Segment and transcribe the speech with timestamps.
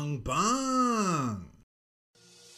[0.00, 1.44] Bung.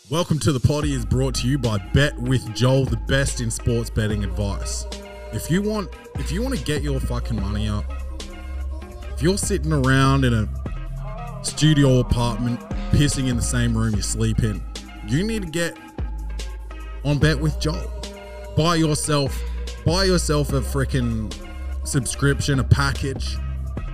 [0.09, 3.51] Welcome to the poddy is brought to you by Bet with Joel, the best in
[3.51, 4.87] sports betting advice.
[5.33, 7.85] If you want if you want to get your fucking money up,
[9.13, 12.61] if you're sitting around in a studio apartment
[12.93, 14.63] pissing in the same room you sleep in,
[15.09, 15.77] you need to get
[17.05, 17.91] on Bet with Joel.
[18.57, 19.37] Buy yourself
[19.85, 21.35] buy yourself a freaking
[21.83, 23.37] subscription, a package,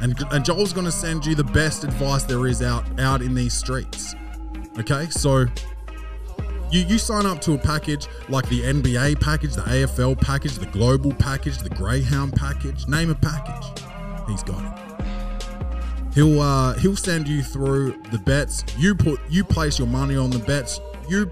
[0.01, 3.55] and, and Joel's gonna send you the best advice there is out out in these
[3.55, 4.15] streets.
[4.79, 5.47] Okay, so
[6.71, 10.67] you you sign up to a package like the NBA package, the AFL package, the
[10.67, 12.87] global package, the Greyhound package.
[12.87, 13.83] Name a package,
[14.29, 14.89] he's got it.
[16.15, 18.65] He'll uh, he'll send you through the bets.
[18.77, 20.81] You put you place your money on the bets.
[21.09, 21.31] You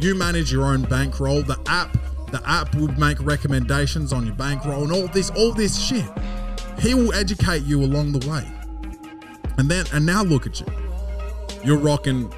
[0.00, 1.42] you manage your own bankroll.
[1.42, 1.96] The app
[2.30, 6.08] the app will make recommendations on your bankroll and all this all this shit.
[6.80, 8.46] He will educate you along the way.
[9.58, 10.66] And then and now look at you.
[11.64, 12.32] You're rocking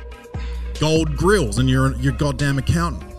[0.78, 3.12] gold grills and you're your goddamn accountant.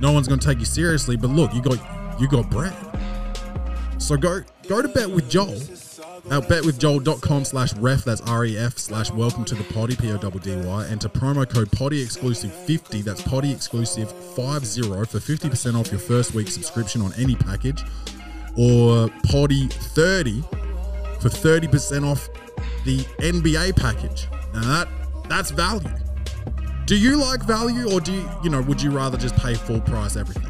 [0.00, 1.78] No one's gonna take you seriously, but look, you got
[2.20, 2.74] you got bread.
[3.98, 5.58] So go go to bet with Joel
[6.30, 11.72] at betwithjoel.com slash ref, that's R-E-F slash welcome to the poddy, P-O-D-D-Y, enter promo code
[11.72, 17.12] poddy exclusive 50, that's poddy exclusive 50 for 50% off your first week subscription on
[17.14, 17.84] any package,
[18.56, 20.42] or poddy 30
[21.20, 22.28] for 30% off
[22.84, 24.28] the NBA package.
[24.54, 24.88] Now that
[25.28, 25.88] that's value.
[26.86, 29.80] Do you like value or do you, you know, would you rather just pay full
[29.80, 30.48] price everything?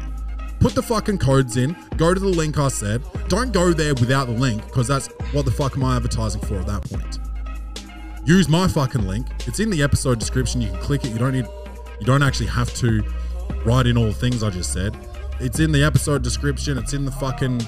[0.59, 3.03] Put the fucking codes in, go to the link I said.
[3.27, 6.55] Don't go there without the link because that's what the fuck am I advertising for
[6.55, 7.19] at that point?
[8.25, 9.27] Use my fucking link.
[9.47, 10.61] It's in the episode description.
[10.61, 11.11] You can click it.
[11.11, 11.47] You don't need
[11.99, 13.03] you don't actually have to
[13.63, 14.97] write in all the things I just said.
[15.39, 16.77] It's in the episode description.
[16.77, 17.61] It's in the fucking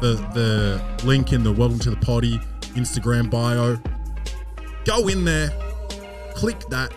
[0.00, 2.38] the the link in the welcome to the poddy
[2.74, 3.80] Instagram bio.
[4.84, 5.50] Go in there,
[6.34, 6.92] click that,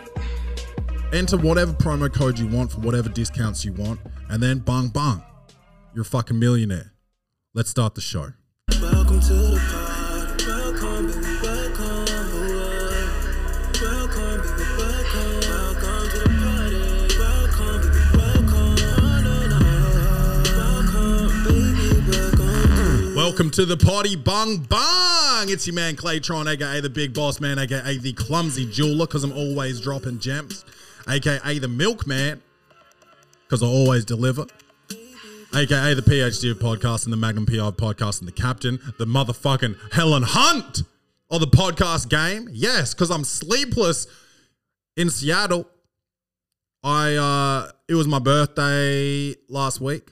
[1.13, 5.23] enter whatever promo code you want for whatever discounts you want, and then bang bang,
[5.93, 6.93] you're a fucking millionaire.
[7.53, 8.33] Let's start the show.
[23.29, 23.51] Welcome.
[23.51, 25.49] To the poddy, bung bung.
[25.49, 29.33] It's your man Claytron, aka the big boss man, aka the clumsy jeweler, because I'm
[29.33, 30.65] always dropping gems,
[31.07, 32.41] aka the milkman,
[33.43, 34.47] because I always deliver,
[35.55, 39.93] aka the PhD of podcast and the Magnum PI podcast and the captain, the motherfucking
[39.93, 40.81] Helen Hunt
[41.29, 42.49] of the podcast game.
[42.51, 44.07] Yes, because I'm sleepless
[44.97, 45.69] in Seattle.
[46.83, 50.09] I uh it was my birthday last week.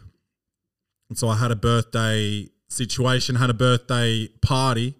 [1.09, 4.95] And so I had a birthday situation, had a birthday party.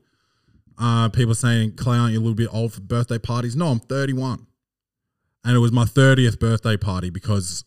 [0.80, 3.56] Uh, people saying, Clay, aren't you a little bit old for birthday parties?
[3.56, 4.46] No, I'm 31.
[5.44, 7.64] And it was my 30th birthday party because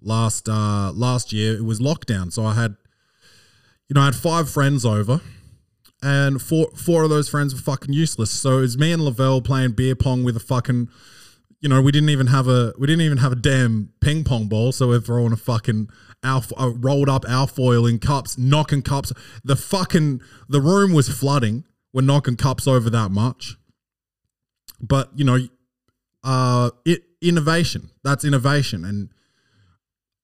[0.00, 2.32] last uh, last year it was lockdown.
[2.32, 2.76] So I had,
[3.88, 5.20] you know, I had five friends over,
[6.02, 8.30] and four four of those friends were fucking useless.
[8.30, 10.88] So it was me and Lavelle playing beer pong with a fucking,
[11.66, 14.46] you know, we didn't even have a we didn't even have a damn ping pong
[14.46, 14.70] ball.
[14.70, 15.88] So we're throwing a fucking
[16.22, 19.12] alf, uh, rolled up alfoil in cups, knocking cups.
[19.42, 21.64] The fucking the room was flooding.
[21.92, 23.56] We're knocking cups over that much.
[24.80, 25.38] But you know,
[26.22, 27.90] uh, it innovation.
[28.04, 29.08] That's innovation, and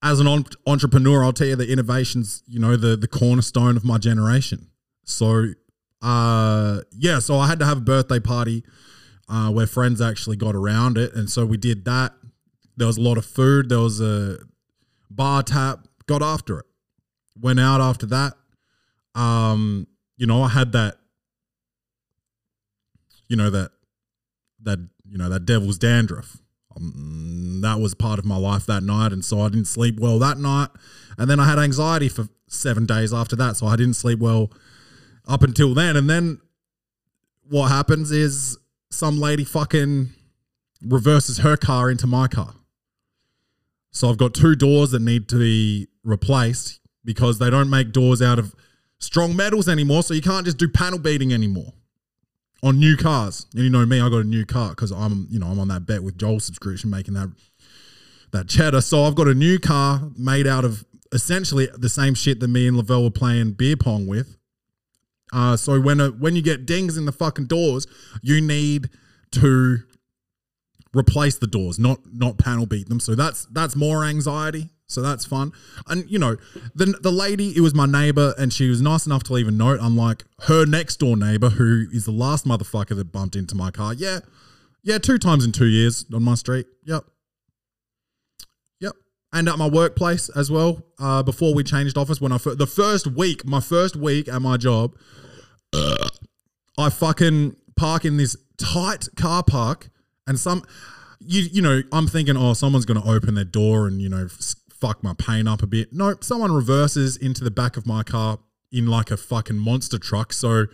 [0.01, 3.85] as an en- entrepreneur, I'll tell you the innovations, you know, the the cornerstone of
[3.85, 4.69] my generation.
[5.07, 5.47] So,
[6.03, 8.63] uh, yeah, so I had to have a birthday party
[9.33, 12.13] uh, where friends actually got around it, and so we did that.
[12.77, 13.71] There was a lot of food.
[13.71, 14.39] There was a
[15.11, 15.89] bar tap.
[16.07, 16.67] Got after it.
[17.41, 18.35] Went out after that.
[19.15, 19.87] Um,
[20.19, 20.97] you know, I had that.
[23.29, 23.71] You know that
[24.65, 24.79] that
[25.09, 26.37] you know that devil's dandruff.
[26.77, 30.19] Um, that was part of my life that night, and so I didn't sleep well
[30.19, 30.69] that night.
[31.17, 34.53] And then I had anxiety for seven days after that, so I didn't sleep well
[35.27, 35.97] up until then.
[35.97, 36.41] And then
[37.49, 38.59] what happens is
[38.93, 40.11] some lady fucking
[40.85, 42.55] reverses her car into my car.
[43.91, 48.23] So I've got two doors that need to be replaced because they don't make doors
[48.23, 48.55] out of
[48.99, 50.03] strong metals anymore.
[50.03, 51.73] So you can't just do panel beating anymore
[52.63, 53.47] on new cars.
[53.55, 55.69] And you know me, I got a new car because I'm, you know, I'm on
[55.69, 57.31] that bet with Joel subscription, making that
[58.33, 58.81] that cheddar.
[58.81, 62.67] So I've got a new car made out of essentially the same shit that me
[62.67, 64.39] and Lavelle were playing beer pong with.
[65.33, 67.87] Uh, so when a, when you get dings in the fucking doors,
[68.23, 68.91] you need
[69.33, 69.79] to
[70.95, 73.01] replace the doors, not not panel beat them.
[73.01, 74.71] So that's that's more anxiety.
[74.87, 75.53] So that's fun.
[75.89, 76.37] And you know,
[76.75, 79.51] the the lady, it was my neighbor, and she was nice enough to leave a
[79.51, 79.81] note.
[79.81, 83.95] Unlike her next door neighbor, who is the last motherfucker that bumped into my car.
[83.95, 84.21] Yeah,
[84.83, 86.67] Yeah, two times in two years on my street.
[86.85, 87.05] Yep.
[89.33, 90.85] And at my workplace as well.
[90.99, 94.43] Uh, before we changed office, when I fir- the first week, my first week at
[94.43, 94.95] my job,
[96.79, 99.89] I fucking park in this tight car park,
[100.27, 100.63] and some,
[101.19, 104.29] you you know, I'm thinking, oh, someone's gonna open their door and you know,
[104.83, 105.93] fuck my paint up a bit.
[105.93, 108.39] Nope, someone reverses into the back of my car
[108.73, 110.33] in like a fucking monster truck.
[110.33, 110.67] So,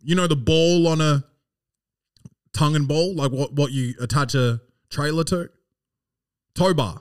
[0.00, 1.24] you know, the ball on a
[2.52, 4.60] tongue and ball, like what what you attach a
[4.90, 5.50] trailer to,
[6.54, 7.00] tow bar.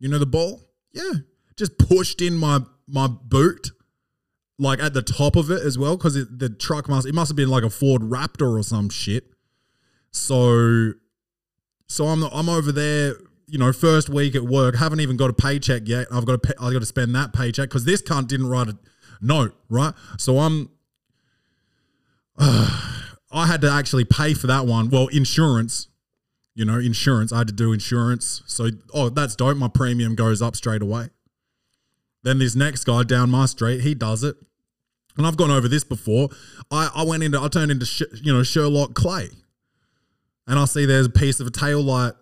[0.00, 0.62] You know the ball?
[0.92, 1.12] Yeah,
[1.56, 3.70] just pushed in my my boot
[4.60, 7.36] like at the top of it as well because the truck must it must have
[7.36, 9.24] been like a Ford Raptor or some shit.
[10.10, 10.92] So,
[11.86, 13.14] so I'm I'm over there.
[13.46, 16.06] You know, first week at work, haven't even got a paycheck yet.
[16.12, 18.68] I've got to pay, I've got to spend that paycheck because this cunt didn't write
[18.68, 18.78] a
[19.20, 19.94] note, right?
[20.18, 20.70] So I'm.
[23.32, 24.90] I had to actually pay for that one.
[24.90, 25.88] Well, insurance,
[26.54, 27.32] you know, insurance.
[27.32, 28.42] I had to do insurance.
[28.46, 29.56] So, oh, that's dope.
[29.56, 31.08] My premium goes up straight away.
[32.22, 34.36] Then this next guy down my street, he does it.
[35.16, 36.28] And I've gone over this before.
[36.70, 37.86] I, I went into, I turned into,
[38.22, 39.28] you know, Sherlock Clay.
[40.46, 42.12] And I see there's a piece of a tail light,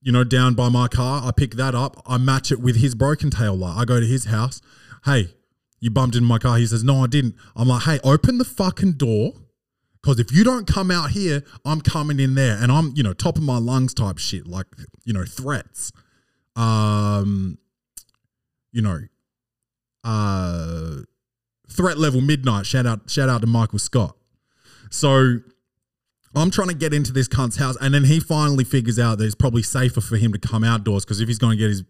[0.00, 1.22] you know, down by my car.
[1.24, 2.02] I pick that up.
[2.06, 3.76] I match it with his broken tail light.
[3.78, 4.60] I go to his house.
[5.04, 5.34] Hey,
[5.80, 6.56] you bumped into my car.
[6.56, 7.34] He says, no, I didn't.
[7.56, 9.34] I'm like, hey, open the fucking door.
[10.04, 12.58] Because if you don't come out here, I'm coming in there.
[12.60, 14.66] And I'm, you know, top of my lungs type shit, like,
[15.06, 15.92] you know, threats.
[16.56, 17.56] Um,
[18.70, 18.98] you know,
[20.04, 20.96] uh,
[21.70, 22.66] threat level midnight.
[22.66, 24.14] Shout out, shout out to Michael Scott.
[24.90, 25.38] So
[26.36, 29.24] I'm trying to get into this cunt's house, and then he finally figures out that
[29.24, 31.82] it's probably safer for him to come outdoors because if he's going to get his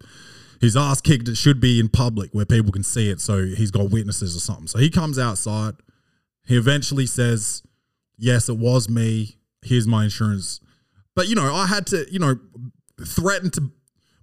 [0.60, 3.20] his ass kicked, it should be in public where people can see it.
[3.20, 4.68] So he's got witnesses or something.
[4.68, 5.74] So he comes outside.
[6.46, 7.64] He eventually says,
[8.16, 9.38] "Yes, it was me.
[9.62, 10.60] Here's my insurance."
[11.14, 12.36] But you know, I had to, you know,
[13.04, 13.70] threaten to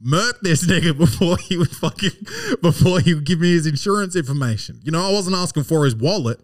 [0.01, 2.11] murk this nigga before he would fucking
[2.61, 4.79] before he would give me his insurance information.
[4.83, 6.39] You know, I wasn't asking for his wallet.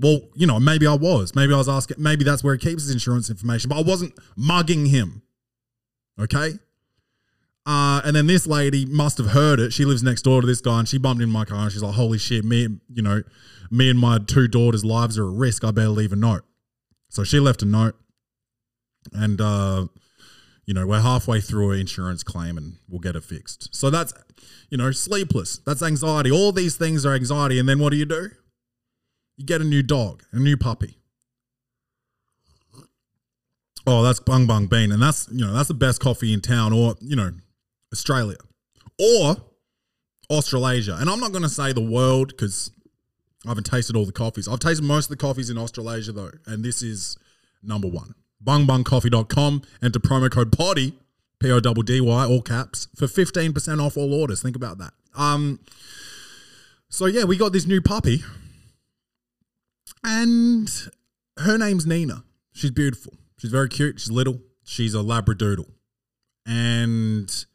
[0.00, 1.34] Well, you know, maybe I was.
[1.34, 1.96] Maybe I was asking.
[2.00, 3.68] Maybe that's where he keeps his insurance information.
[3.68, 5.22] But I wasn't mugging him.
[6.20, 6.52] Okay.
[7.66, 9.72] Uh, and then this lady must have heard it.
[9.72, 11.82] She lives next door to this guy, and she bumped in my car, and she's
[11.82, 13.22] like, "Holy shit, me, you know,
[13.70, 15.64] me and my two daughters' lives are at risk.
[15.64, 16.44] I better leave a note."
[17.08, 17.96] So she left a note,
[19.12, 19.86] and uh,
[20.68, 23.74] you know, we're halfway through an insurance claim, and we'll get it fixed.
[23.74, 24.12] So that's,
[24.68, 25.58] you know, sleepless.
[25.64, 26.30] That's anxiety.
[26.30, 28.28] All these things are anxiety, and then what do you do?
[29.38, 30.98] You get a new dog, a new puppy.
[33.86, 36.74] Oh, that's Bung Bung Bean, and that's you know that's the best coffee in town,
[36.74, 37.32] or you know,
[37.90, 38.36] Australia,
[39.00, 39.36] or
[40.28, 40.96] Australasia.
[41.00, 42.70] And I'm not going to say the world because
[43.48, 44.46] I haven't tasted all the coffees.
[44.46, 47.16] I've tasted most of the coffees in Australasia though, and this is
[47.62, 48.14] number one.
[48.44, 49.62] Bungbungcoffee.com.
[49.82, 50.92] Enter promo code PODDY,
[51.40, 54.42] P O D D Y, all caps, for 15% off all orders.
[54.42, 54.92] Think about that.
[55.16, 55.60] Um,
[56.90, 58.22] so yeah, we got this new puppy,
[60.04, 60.70] and
[61.38, 62.24] her name's Nina.
[62.52, 63.14] She's beautiful.
[63.38, 63.98] She's very cute.
[63.98, 64.42] She's little.
[64.62, 65.70] She's a Labradoodle.
[66.44, 67.46] And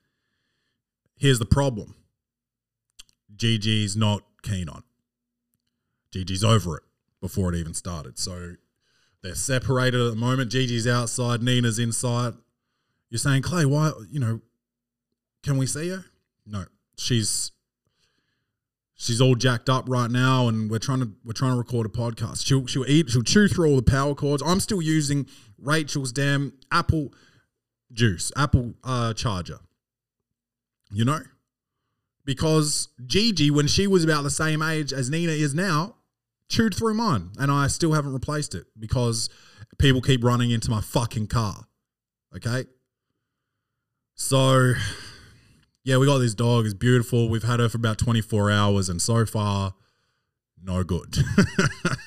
[1.18, 1.94] here's the problem
[3.36, 4.84] Gigi's not keen on.
[6.14, 6.84] Gigi's over it
[7.20, 8.20] before it even started.
[8.20, 8.54] So
[9.24, 10.52] they're separated at the moment.
[10.52, 12.36] Gigi's outside, Nina's inside.
[13.10, 14.42] You're saying, Clay, why, you know,
[15.42, 16.06] can we see her?
[16.46, 16.66] No.
[16.98, 17.52] She's
[18.96, 21.90] she's all jacked up right now and we're trying to we're trying to record a
[21.90, 22.46] podcast.
[22.46, 24.44] She'll she'll eat, she'll chew through all the power cords.
[24.46, 27.12] I'm still using Rachel's damn Apple
[27.92, 29.60] juice, Apple uh charger.
[30.92, 31.22] You know?
[32.24, 35.96] Because Gigi, when she was about the same age as Nina is now,
[36.54, 39.30] chewed through mine and I still haven't replaced it because
[39.80, 41.68] people keep running into my fucking car.
[42.36, 42.66] Okay?
[44.16, 44.74] So
[45.84, 46.66] yeah, we got this dog.
[46.66, 47.28] It's beautiful.
[47.28, 49.74] We've had her for about 24 hours and so far
[50.62, 51.18] no good.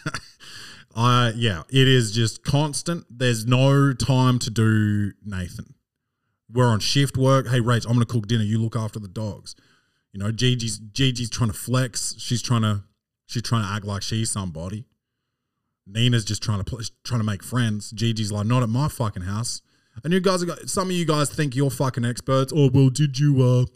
[0.97, 3.05] I yeah, it is just constant.
[3.11, 5.75] There's no time to do Nathan.
[6.51, 7.49] We're on shift work.
[7.49, 8.45] Hey, Rach, I'm gonna cook dinner.
[8.45, 9.55] You look after the dogs.
[10.13, 12.15] You know, Gigi's Gigi's trying to flex.
[12.19, 12.85] She's trying to
[13.27, 14.87] she's trying to act like she's somebody.
[15.87, 17.93] Nina's just trying to trying to make friends.
[17.93, 19.63] Gigi's like, not at my fucking house.
[20.03, 22.53] And you guys are some of you guys think you're fucking experts.
[22.55, 23.67] Oh well, did you uh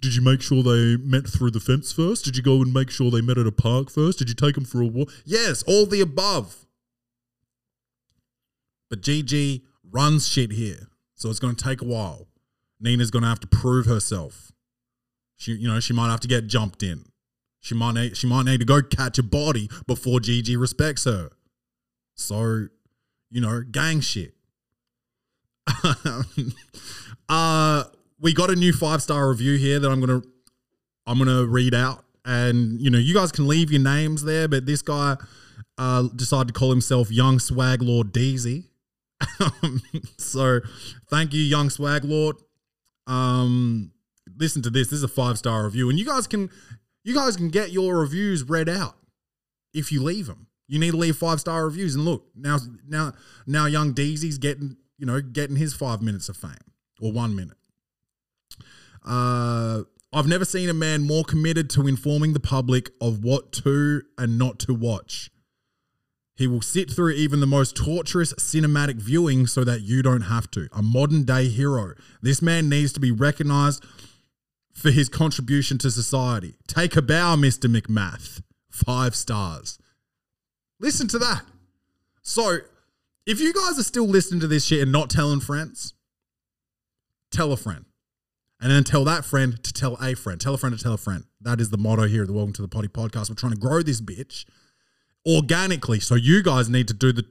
[0.00, 2.24] did you make sure they met through the fence first?
[2.24, 4.18] Did you go and make sure they met at a park first?
[4.18, 5.10] Did you take them for a walk?
[5.24, 6.66] Yes, all the above.
[8.88, 12.26] But Gigi runs shit here, so it's going to take a while.
[12.80, 14.52] Nina's going to have to prove herself.
[15.36, 17.04] She, you know, she might have to get jumped in.
[17.60, 21.30] She might need she might need to go catch a body before Gigi respects her.
[22.14, 22.66] So,
[23.30, 24.34] you know, gang shit.
[27.28, 27.84] uh
[28.20, 30.22] we got a new five star review here that I'm gonna
[31.06, 34.66] I'm gonna read out, and you know you guys can leave your names there, but
[34.66, 35.16] this guy
[35.78, 38.64] uh, decided to call himself Young Swag Lord Deezy.
[40.18, 40.60] so
[41.08, 42.36] thank you, Young Swag Lord.
[43.06, 43.92] Um,
[44.38, 44.88] listen to this.
[44.88, 46.50] This is a five star review, and you guys can
[47.02, 48.96] you guys can get your reviews read out
[49.72, 50.46] if you leave them.
[50.68, 53.12] You need to leave five star reviews, and look now now
[53.46, 56.54] now Young Deezy's getting you know getting his five minutes of fame
[57.00, 57.56] or one minute.
[59.04, 64.02] Uh, I've never seen a man more committed to informing the public of what to
[64.18, 65.30] and not to watch.
[66.36, 70.50] He will sit through even the most torturous cinematic viewing so that you don't have
[70.52, 70.68] to.
[70.72, 71.94] A modern day hero.
[72.22, 73.84] This man needs to be recognized
[74.72, 76.56] for his contribution to society.
[76.66, 77.74] Take a bow, Mr.
[77.74, 78.42] McMath.
[78.70, 79.78] Five stars.
[80.78, 81.42] Listen to that.
[82.22, 82.58] So,
[83.26, 85.94] if you guys are still listening to this shit and not telling friends,
[87.30, 87.84] tell a friend.
[88.60, 90.40] And then tell that friend to tell a friend.
[90.40, 91.24] Tell a friend to tell a friend.
[91.40, 93.30] That is the motto here at the Welcome to the Poddy podcast.
[93.30, 94.44] We're trying to grow this bitch
[95.26, 96.00] organically.
[96.00, 97.24] So you guys need to do the,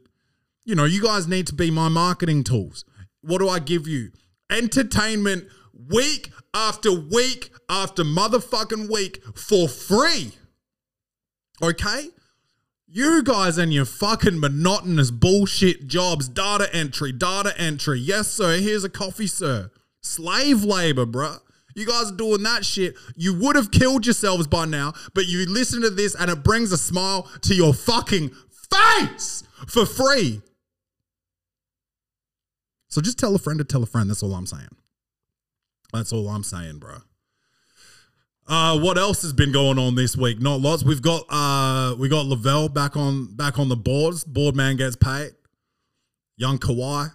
[0.65, 2.83] you know, you guys need to be my marketing tools.
[3.21, 4.11] What do I give you?
[4.49, 5.45] Entertainment
[5.87, 10.33] week after week after motherfucking week for free.
[11.61, 12.09] Okay?
[12.87, 17.99] You guys and your fucking monotonous bullshit jobs, data entry, data entry.
[17.99, 18.57] Yes, sir.
[18.57, 19.69] Here's a coffee, sir.
[20.01, 21.39] Slave labor, bruh.
[21.75, 22.95] You guys are doing that shit.
[23.15, 26.71] You would have killed yourselves by now, but you listen to this and it brings
[26.71, 28.31] a smile to your fucking
[28.71, 30.41] face for free.
[32.87, 34.09] So just tell a friend to tell a friend.
[34.09, 34.69] That's all I'm saying.
[35.93, 36.97] That's all I'm saying, bro.
[38.47, 40.41] Uh, what else has been going on this week?
[40.41, 40.83] Not lots.
[40.83, 44.23] We've got uh, we got Lavelle back on back on the boards.
[44.23, 45.31] Board man gets paid.
[46.35, 47.11] Young Kawhi.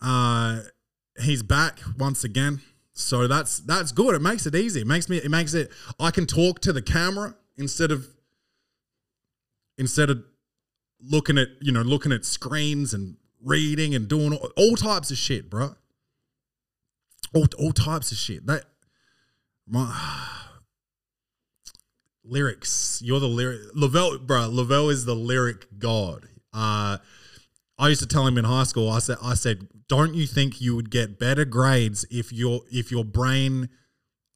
[0.00, 0.60] Uh,
[1.20, 2.62] he's back once again.
[2.94, 4.14] So that's that's good.
[4.14, 4.80] It makes it easy.
[4.80, 8.06] It makes me it makes it I can talk to the camera instead of
[9.76, 10.24] instead of
[11.02, 15.18] looking at, you know, looking at screens and reading and doing all, all types of
[15.18, 15.74] shit, bro.
[17.34, 18.46] All, all types of shit.
[18.46, 18.64] That
[19.66, 19.94] my
[22.24, 23.00] lyrics.
[23.04, 24.48] You're the lyric Lavelle, bro.
[24.48, 26.28] Lavelle is the lyric god.
[26.52, 26.98] Uh
[27.78, 28.88] I used to tell him in high school.
[28.88, 32.92] I said, I said, don't you think you would get better grades if your if
[32.92, 33.70] your brain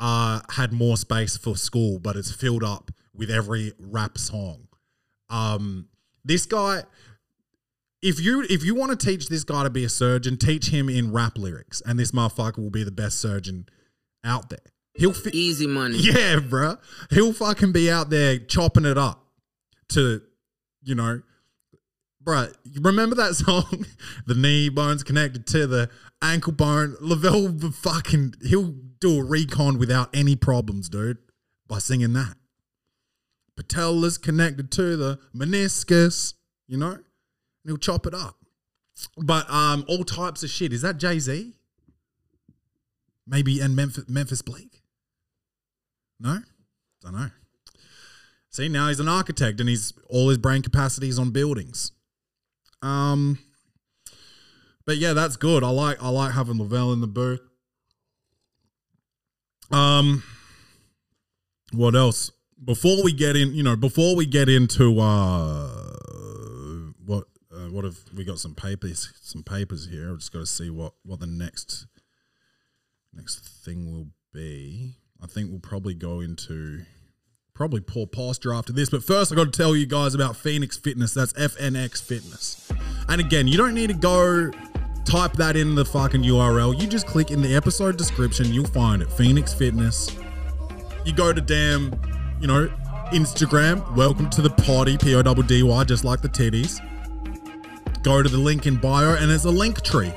[0.01, 4.67] uh, had more space for school, but it's filled up with every rap song?
[5.31, 5.89] Um,
[6.25, 6.83] this guy,
[8.03, 10.89] if you if you want to teach this guy to be a surgeon, teach him
[10.89, 13.67] in rap lyrics, and this motherfucker will be the best surgeon
[14.25, 14.59] out there.
[14.95, 15.99] He'll fi- Easy money.
[15.99, 16.77] yeah, bro.
[17.11, 19.27] He'll fucking be out there chopping it up
[19.91, 20.23] to,
[20.83, 21.21] you know,
[22.25, 22.55] bruh.
[22.65, 23.85] You remember that song?
[24.27, 25.91] the knee bone's connected to the
[26.23, 26.97] ankle bone.
[27.01, 31.19] Lavelle fucking, he'll do a recon without any problems, dude,
[31.69, 32.37] by singing that.
[33.59, 36.35] Patella's connected to the meniscus,
[36.67, 36.99] you know?
[37.67, 38.37] He'll chop it up.
[39.19, 40.73] But um, all types of shit.
[40.73, 41.55] Is that Jay Z?
[43.27, 44.83] Maybe and Memphis, Memphis Bleek?
[46.21, 46.41] No, I
[47.03, 47.31] don't know.
[48.51, 51.93] See, now he's an architect and he's all his brain capacity is on buildings.
[52.81, 53.39] Um,
[54.87, 55.63] but yeah, that's good.
[55.63, 57.41] I like I like having Lavelle in the booth.
[59.71, 60.23] Um,
[61.73, 62.31] what else?
[62.65, 65.97] Before we get in, you know, before we get into uh,
[67.67, 68.39] uh, what have we got?
[68.39, 70.11] Some papers, some papers here.
[70.11, 71.87] I've just got to see what what the next
[73.13, 74.97] next thing will be.
[75.23, 76.83] I think we'll probably go into
[77.55, 78.91] probably poor posture after this.
[78.91, 81.15] But first, I got to tell you guys about Phoenix Fitness.
[81.15, 82.71] That's FNX Fitness.
[83.09, 84.51] And again, you don't need to go
[85.07, 86.79] type that in the fucking URL.
[86.79, 88.53] You just click in the episode description.
[88.53, 89.11] You'll find it.
[89.13, 90.15] Phoenix Fitness.
[91.05, 91.95] You go to damn,
[92.41, 92.69] you know,
[93.13, 93.95] Instagram.
[93.97, 94.99] Welcome to the poddy.
[94.99, 96.83] P O D D Y, just like the titties.
[98.07, 100.13] Go to the link in bio, and there's a link tree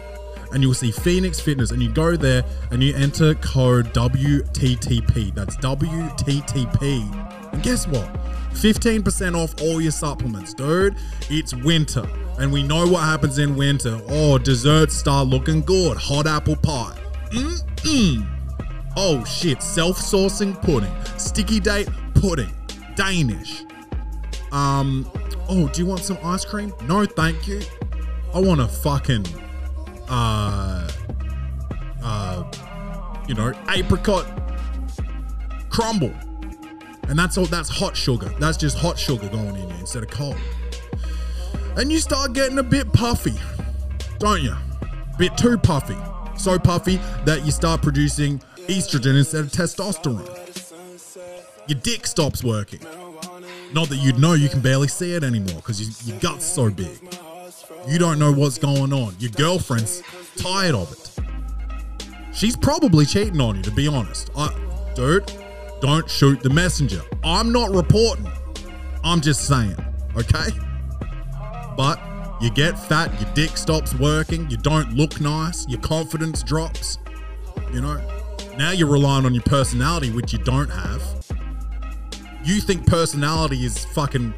[0.51, 5.33] and you'll see Phoenix Fitness, and you go there and you enter code WTTP.
[5.33, 7.51] That's WTTP.
[7.51, 8.07] And guess what?
[8.53, 10.95] 15% off all your supplements, dude.
[11.31, 12.07] It's winter,
[12.39, 13.99] and we know what happens in winter.
[14.07, 15.97] Oh, desserts start looking good.
[15.97, 16.95] Hot apple pie.
[17.31, 18.27] Mm-mm.
[18.97, 20.93] Oh shit, self-saucing pudding.
[21.17, 22.53] Sticky date pudding.
[22.95, 23.63] Danish.
[24.51, 25.09] Um,
[25.47, 26.73] oh, do you want some ice cream?
[26.83, 27.61] No, thank you.
[28.33, 29.25] I want a fucking
[30.07, 30.89] uh,
[32.03, 32.51] uh,
[33.27, 34.25] you know, apricot
[35.69, 36.13] crumble.
[37.07, 38.31] And that's all that's hot sugar.
[38.39, 40.37] That's just hot sugar going in here instead of cold.
[41.77, 43.33] And you start getting a bit puffy,
[44.19, 44.55] don't you?
[45.17, 45.97] Bit too puffy.
[46.37, 50.27] So puffy that you start producing estrogen instead of testosterone.
[51.67, 52.81] Your dick stops working.
[53.73, 56.69] Not that you'd know you can barely see it anymore because your, your gut's so
[56.69, 56.97] big.
[57.87, 59.15] You don't know what's going on.
[59.19, 60.01] Your girlfriend's
[60.35, 61.09] tired of it.
[62.33, 64.29] She's probably cheating on you, to be honest.
[64.35, 64.53] I,
[64.95, 65.31] dude,
[65.81, 67.01] don't shoot the messenger.
[67.23, 68.27] I'm not reporting.
[69.03, 69.75] I'm just saying,
[70.15, 70.49] okay?
[71.77, 71.99] But
[72.41, 76.97] you get fat, your dick stops working, you don't look nice, your confidence drops.
[77.73, 78.01] You know,
[78.57, 81.01] now you're relying on your personality, which you don't have.
[82.49, 84.33] You think personality is fucking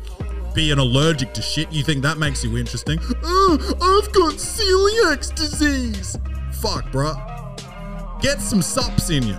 [0.53, 1.71] being allergic to shit.
[1.71, 2.99] You think that makes you interesting.
[3.23, 6.17] Oh, I've got celiac disease.
[6.51, 8.21] Fuck, bruh.
[8.21, 9.37] Get some sups in you.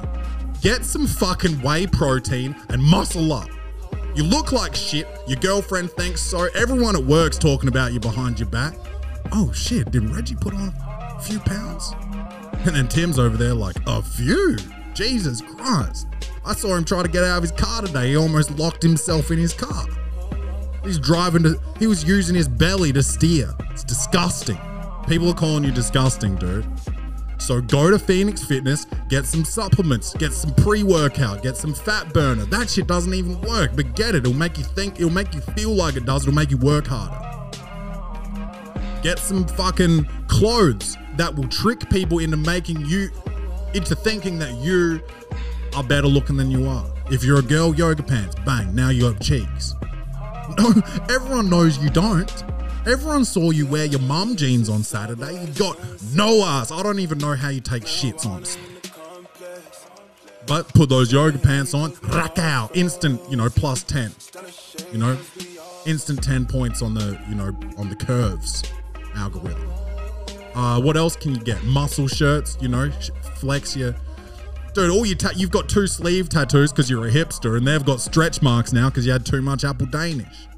[0.62, 3.50] Get some fucking whey protein and muscle up.
[4.14, 5.06] You look like shit.
[5.26, 6.48] Your girlfriend thinks so.
[6.54, 8.74] Everyone at work's talking about you behind your back.
[9.32, 11.92] Oh shit, did Reggie put on a few pounds?
[12.64, 14.56] And then Tim's over there like, a few?
[14.94, 16.06] Jesus Christ.
[16.44, 18.10] I saw him try to get out of his car today.
[18.10, 19.86] He almost locked himself in his car.
[20.84, 23.54] He's driving to, he was using his belly to steer.
[23.70, 24.58] It's disgusting.
[25.06, 26.66] People are calling you disgusting, dude.
[27.38, 32.44] So go to Phoenix Fitness, get some supplements, get some pre-workout, get some fat burner.
[32.46, 34.18] That shit doesn't even work, but get it.
[34.18, 36.86] It'll make you think, it'll make you feel like it does, it'll make you work
[36.86, 37.18] harder.
[39.02, 43.10] Get some fucking clothes that will trick people into making you
[43.74, 45.02] into thinking that you
[45.74, 46.86] are better looking than you are.
[47.10, 49.74] If you're a girl, yoga pants, bang, now you have cheeks.
[50.58, 50.74] No,
[51.10, 52.44] everyone knows you don't.
[52.86, 55.44] Everyone saw you wear your mum jeans on Saturday.
[55.44, 55.78] You got
[56.14, 56.72] no ass.
[56.72, 58.62] I don't even know how you take shits, honestly.
[60.46, 64.12] But put those yoga pants on, rakau, instant, you know, plus 10.
[64.90, 65.18] You know,
[65.86, 68.64] instant 10 points on the, you know, on the curves
[69.14, 69.70] algorithm.
[70.54, 71.62] Uh, what else can you get?
[71.64, 72.90] Muscle shirts, you know,
[73.36, 73.94] flex your.
[74.74, 77.84] Dude, all you ta- you've got two sleeve tattoos because you're a hipster, and they've
[77.84, 80.48] got stretch marks now because you had too much apple Danish.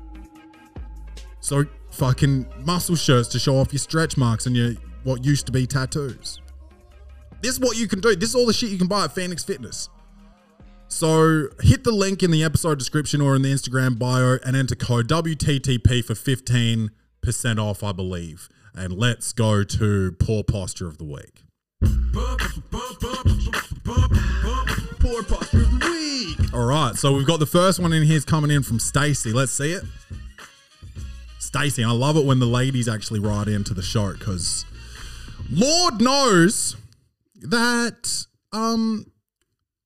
[1.41, 5.53] So fucking muscle shirts to show off your stretch marks and your what used to
[5.53, 6.41] be tattoos.
[7.43, 8.15] This is what you can do.
[8.15, 9.91] This is all the shit you can buy at Phoenix Fitness.
[10.89, 14.77] So hit the link in the episode description or in the Instagram bio and enter
[14.77, 16.91] code WTTP for 15%
[17.59, 18.49] off, I believe.
[18.75, 21.43] And let's go to poor posture of the week.
[25.15, 26.53] Week.
[26.53, 29.33] All right, so we've got the first one in here is coming in from Stacy.
[29.33, 29.85] Let's see it.
[31.39, 34.65] Stacy, I love it when the ladies actually write into the show because
[35.51, 36.77] Lord knows
[37.43, 39.07] that um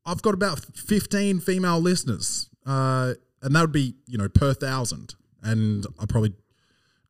[0.07, 2.49] I've got about 15 female listeners.
[2.65, 3.13] Uh,
[3.43, 5.15] and that would be, you know, per thousand.
[5.43, 6.33] And I probably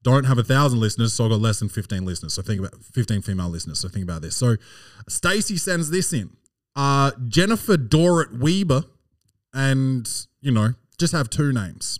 [0.03, 2.35] don't have a thousand listeners, so I've got less than 15 listeners.
[2.35, 3.79] So think about 15 female listeners.
[3.79, 4.37] So think about this.
[4.37, 4.57] So
[5.09, 6.31] Stacy sends this in.
[6.79, 8.85] Uh, Jennifer Dorrit Weber,
[9.53, 10.09] and
[10.41, 11.99] you know, just have two names.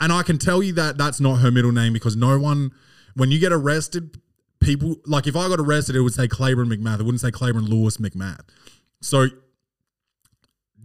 [0.00, 2.70] And I can tell you that that's not her middle name because no one,
[3.14, 4.20] when you get arrested,
[4.60, 7.00] people like if I got arrested, it would say Claiborne McMath.
[7.00, 8.42] It wouldn't say Claiborne Lewis McMath.
[9.02, 9.26] So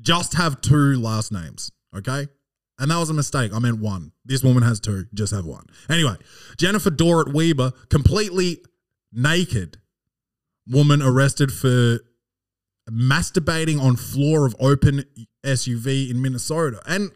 [0.02, 2.28] just have two last names, okay?
[2.80, 3.54] And that was a mistake.
[3.54, 4.12] I meant one.
[4.26, 5.06] This woman has two.
[5.14, 5.68] Just have one.
[5.88, 6.16] Anyway,
[6.58, 8.64] Jennifer Dorrit Weber, completely
[9.14, 9.78] naked
[10.68, 12.00] woman arrested for
[12.90, 15.04] masturbating on floor of open
[15.44, 16.82] SUV in Minnesota.
[16.88, 17.12] And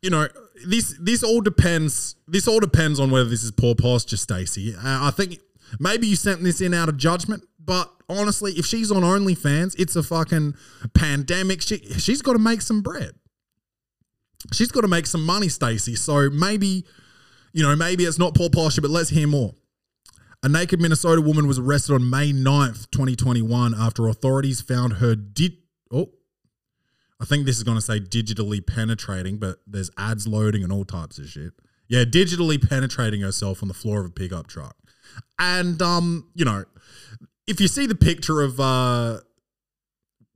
[0.00, 0.28] you know,
[0.66, 2.16] this this all depends.
[2.26, 4.74] This all depends on whether this is poor posture, Stacey.
[4.74, 5.38] Uh, I think
[5.78, 9.96] maybe you sent this in out of judgment, but honestly, if she's on OnlyFans, it's
[9.96, 10.54] a fucking
[10.94, 11.62] pandemic.
[11.62, 13.12] She she's got to make some bread.
[14.52, 15.94] She's got to make some money, Stacey.
[15.94, 16.84] So maybe,
[17.52, 19.54] you know, maybe it's not poor posture, but let's hear more.
[20.42, 25.52] A naked Minnesota woman was arrested on May 9th, 2021, after authorities found her did.
[25.92, 26.10] Oh,
[27.20, 30.84] I think this is going to say digitally penetrating, but there's ads loading and all
[30.84, 31.52] types of shit.
[31.86, 34.74] Yeah, digitally penetrating herself on the floor of a pickup truck.
[35.38, 36.64] And, um, you know,
[37.46, 39.20] if you see the picture of uh,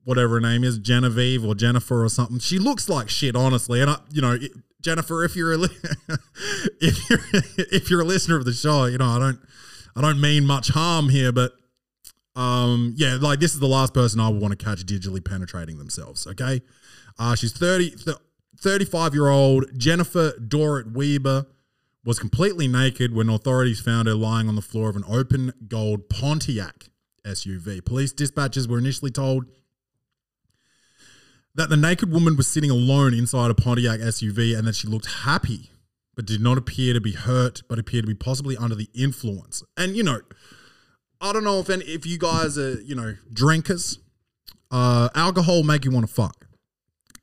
[0.05, 3.81] whatever her name is, Genevieve or Jennifer or something, she looks like shit, honestly.
[3.81, 5.69] And, I, you know, it- Jennifer, if you're a li-
[6.81, 7.19] if you're
[7.73, 9.41] if you're a listener of the show, you know, I don't
[9.97, 11.53] I don't mean much harm here, but
[12.37, 15.79] um, yeah, like this is the last person I would want to catch digitally penetrating
[15.79, 16.27] themselves.
[16.27, 16.61] Okay,
[17.19, 18.17] uh, she's 30, th-
[18.59, 21.47] 35 year old Jennifer Dorrit Weber
[22.05, 26.09] was completely naked when authorities found her lying on the floor of an open gold
[26.09, 26.91] Pontiac
[27.25, 27.85] SUV.
[27.85, 29.47] Police dispatchers were initially told
[31.55, 35.07] that the naked woman was sitting alone inside a Pontiac SUV and that she looked
[35.07, 35.71] happy,
[36.17, 39.63] but did not appear to be hurt, but appeared to be possibly under the influence.
[39.77, 40.21] And you know,
[41.21, 43.99] I don't know if any, if you guys are you know drinkers.
[44.69, 46.45] Uh, alcohol make you want to fuck.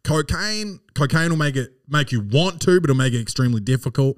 [0.05, 4.17] Cocaine, cocaine will make it make you want to, but it'll make it extremely difficult.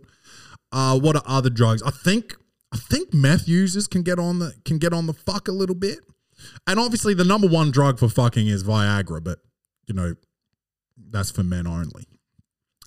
[0.71, 1.81] Uh, what are other drugs?
[1.81, 2.35] I think
[2.71, 5.75] I think meth users can get on the can get on the fuck a little
[5.75, 5.99] bit.
[6.67, 9.39] And obviously, the number one drug for fucking is Viagra, but
[9.87, 10.15] you know
[11.09, 12.05] that's for men only,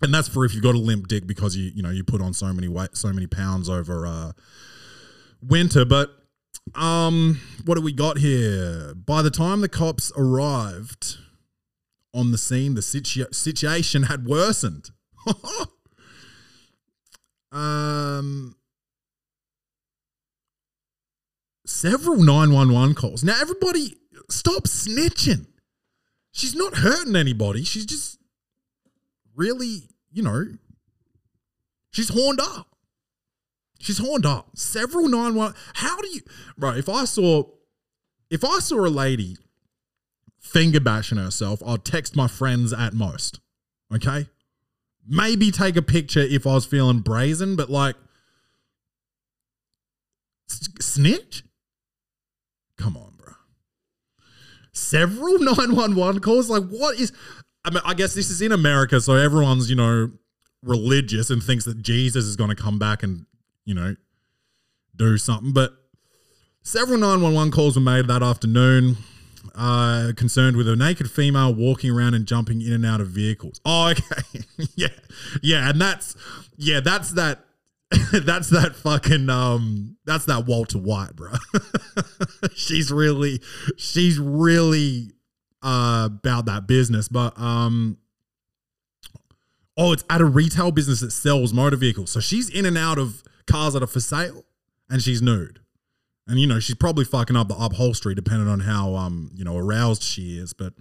[0.03, 2.21] and that's for if you've got a limp dick because you you know you put
[2.21, 4.33] on so many weight, so many pounds over uh,
[5.43, 5.85] winter.
[5.85, 6.11] But
[6.75, 8.95] um, what do we got here?
[8.95, 11.19] By the time the cops arrived
[12.15, 14.91] on the scene, the situ- situation had worsened.
[17.53, 18.57] um,
[21.67, 23.23] several 911 calls.
[23.23, 23.97] Now, everybody,
[24.31, 25.47] stop snitching.
[26.33, 27.65] She's not hurting anybody.
[27.65, 28.18] She's just
[29.39, 30.45] really, you know,
[31.91, 32.67] she's horned up.
[33.79, 34.49] She's horned up.
[34.55, 35.57] Several 911.
[35.75, 36.21] How do you,
[36.59, 37.45] bro, if I saw,
[38.29, 39.37] if I saw a lady
[40.41, 43.41] finger bashing herself, I'd text my friends at most.
[43.95, 44.27] Okay?
[45.07, 47.95] Maybe take a picture if I was feeling brazen, but like,
[50.49, 51.45] snitch?
[52.77, 53.35] Come on, bro.
[54.73, 56.51] Several 911 calls?
[56.51, 57.13] Like, what is.
[57.69, 60.11] I mean, I guess this is in America, so everyone's, you know,
[60.63, 63.27] religious and thinks that Jesus is going to come back and,
[63.67, 63.95] you know,
[64.97, 65.53] do something.
[65.53, 65.73] But
[66.63, 68.97] several 911 calls were made that afternoon
[69.55, 73.61] uh, concerned with a naked female walking around and jumping in and out of vehicles.
[73.67, 74.45] Oh, okay.
[74.75, 74.89] yeah.
[75.43, 75.69] Yeah.
[75.69, 76.17] And that's,
[76.57, 77.45] yeah, that's that.
[78.13, 81.33] that's that fucking um that's that Walter White, bro.
[82.55, 83.41] she's really
[83.79, 85.13] she's really
[85.63, 87.99] uh about that business, but um
[89.77, 92.11] oh, it's at a retail business that sells motor vehicles.
[92.11, 94.45] So she's in and out of cars that are for sale
[94.91, 95.61] and she's nude.
[96.27, 99.57] And you know, she's probably fucking up the upholstery depending on how um, you know,
[99.57, 100.75] aroused she is, but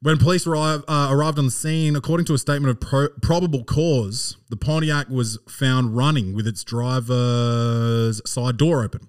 [0.00, 3.64] when police arrived, uh, arrived on the scene, according to a statement of pro- probable
[3.64, 9.08] cause, the Pontiac was found running with its driver's side door open.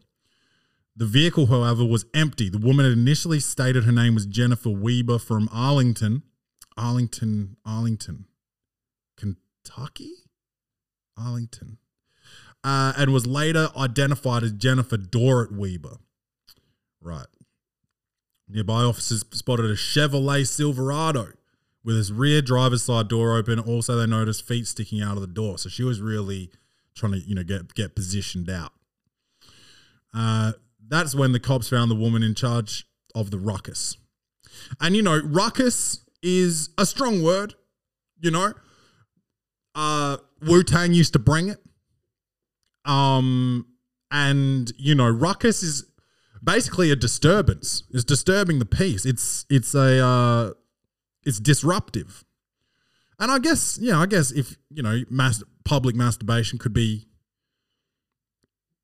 [1.00, 2.50] The vehicle, however, was empty.
[2.50, 6.24] The woman had initially stated her name was Jennifer Weber from Arlington,
[6.76, 8.26] Arlington, Arlington,
[9.16, 10.12] Kentucky,
[11.18, 11.78] Arlington,
[12.66, 16.00] uh, and was later identified as Jennifer Dorrit Weber.
[17.02, 17.28] Right.
[18.50, 21.30] Nearby officers spotted a Chevrolet Silverado
[21.82, 23.58] with its rear driver's side door open.
[23.58, 25.58] Also, they noticed feet sticking out of the door.
[25.60, 26.52] So she was really
[26.94, 28.74] trying to, you know, get get positioned out.
[30.14, 30.52] Uh,
[30.90, 33.98] that's when the cops found the woman in charge of the ruckus.
[34.82, 37.56] And you know, ruckus is a strong word.
[38.20, 38.54] You know,
[39.76, 41.60] uh, Wu Tang used to bring it.
[42.86, 43.68] Um,
[44.12, 45.86] and you know, ruckus is
[46.44, 47.84] basically a disturbance.
[47.92, 49.06] It's disturbing the peace.
[49.06, 50.52] It's it's a uh,
[51.24, 52.26] it's disruptive.
[53.20, 57.08] And I guess yeah, I guess if you know, mass public masturbation could be,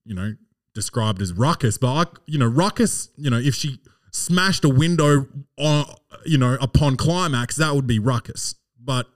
[0.05, 0.35] you know,
[0.75, 1.79] described as ruckus.
[1.79, 3.09] But I, you know, ruckus.
[3.17, 3.79] You know, if she
[4.11, 5.85] smashed a window on,
[6.25, 8.53] you know, upon climax, that would be ruckus.
[8.79, 9.07] But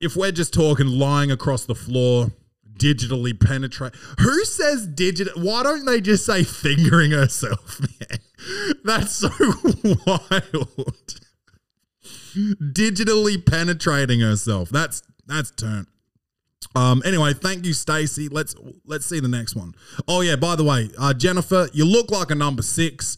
[0.00, 2.32] if we're just talking lying across the floor,
[2.78, 3.94] digitally penetrate.
[4.20, 5.42] Who says digital?
[5.42, 8.18] Why don't they just say fingering herself, man?
[8.84, 9.28] That's so
[10.06, 11.20] wild.
[12.34, 14.70] digitally penetrating herself.
[14.70, 15.86] That's that's turn.
[16.74, 17.02] Um.
[17.04, 18.28] Anyway, thank you, Stacy.
[18.28, 19.74] Let's let's see the next one.
[20.06, 20.36] Oh yeah.
[20.36, 23.16] By the way, uh, Jennifer, you look like a number six.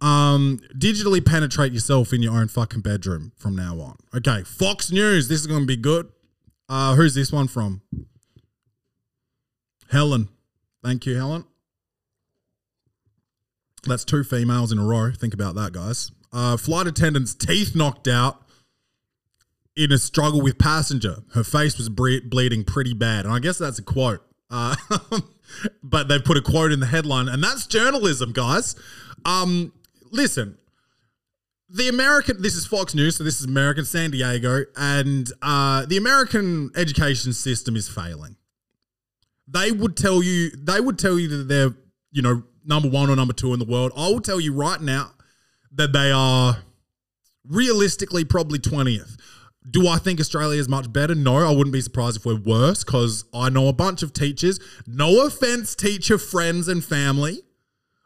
[0.00, 3.96] Um, digitally penetrate yourself in your own fucking bedroom from now on.
[4.14, 5.28] Okay, Fox News.
[5.28, 6.10] This is going to be good.
[6.68, 7.80] Uh, who's this one from?
[9.90, 10.28] Helen.
[10.84, 11.44] Thank you, Helen.
[13.84, 15.12] That's two females in a row.
[15.12, 16.10] Think about that, guys.
[16.32, 18.42] Uh, flight attendant's teeth knocked out
[19.76, 21.18] in a struggle with passenger.
[21.34, 23.24] Her face was bre- bleeding pretty bad.
[23.24, 24.22] And I guess that's a quote.
[24.50, 24.76] Uh,
[25.82, 28.76] but they've put a quote in the headline, and that's journalism, guys.
[29.24, 29.72] Um,
[30.10, 30.56] listen,
[31.68, 35.96] the American, this is Fox News, so this is American San Diego, and uh, the
[35.96, 38.36] American education system is failing
[39.48, 41.74] they would tell you they would tell you that they're
[42.10, 43.92] you know number one or number two in the world.
[43.96, 45.12] I will tell you right now
[45.72, 46.58] that they are
[47.48, 49.16] realistically probably twentieth.
[49.68, 51.14] Do I think Australia is much better?
[51.14, 54.60] No, I wouldn't be surprised if we're worse because I know a bunch of teachers.
[54.86, 57.42] No offense, teacher friends and family,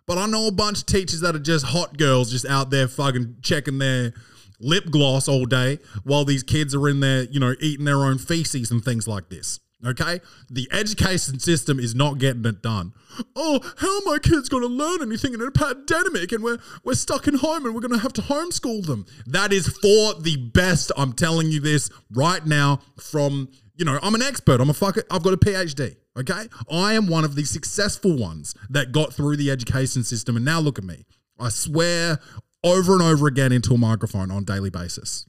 [0.06, 2.88] but I know a bunch of teachers that are just hot girls, just out there
[2.88, 4.14] fucking checking their
[4.58, 8.18] lip gloss all day while these kids are in there, you know, eating their own
[8.18, 9.60] feces and things like this.
[9.86, 10.20] Okay?
[10.50, 12.92] The education system is not getting it done.
[13.34, 16.94] Oh, how are my kids going to learn anything in a pandemic and we're, we're
[16.94, 19.06] stuck in home and we're going to have to homeschool them?
[19.26, 20.92] That is for the best.
[20.96, 24.60] I'm telling you this right now from, you know, I'm an expert.
[24.60, 25.02] I'm a fucker.
[25.10, 25.96] I've got a PhD.
[26.18, 26.48] Okay?
[26.70, 30.36] I am one of the successful ones that got through the education system.
[30.36, 31.04] And now look at me.
[31.38, 32.18] I swear
[32.62, 35.26] over and over again into a microphone on daily basis.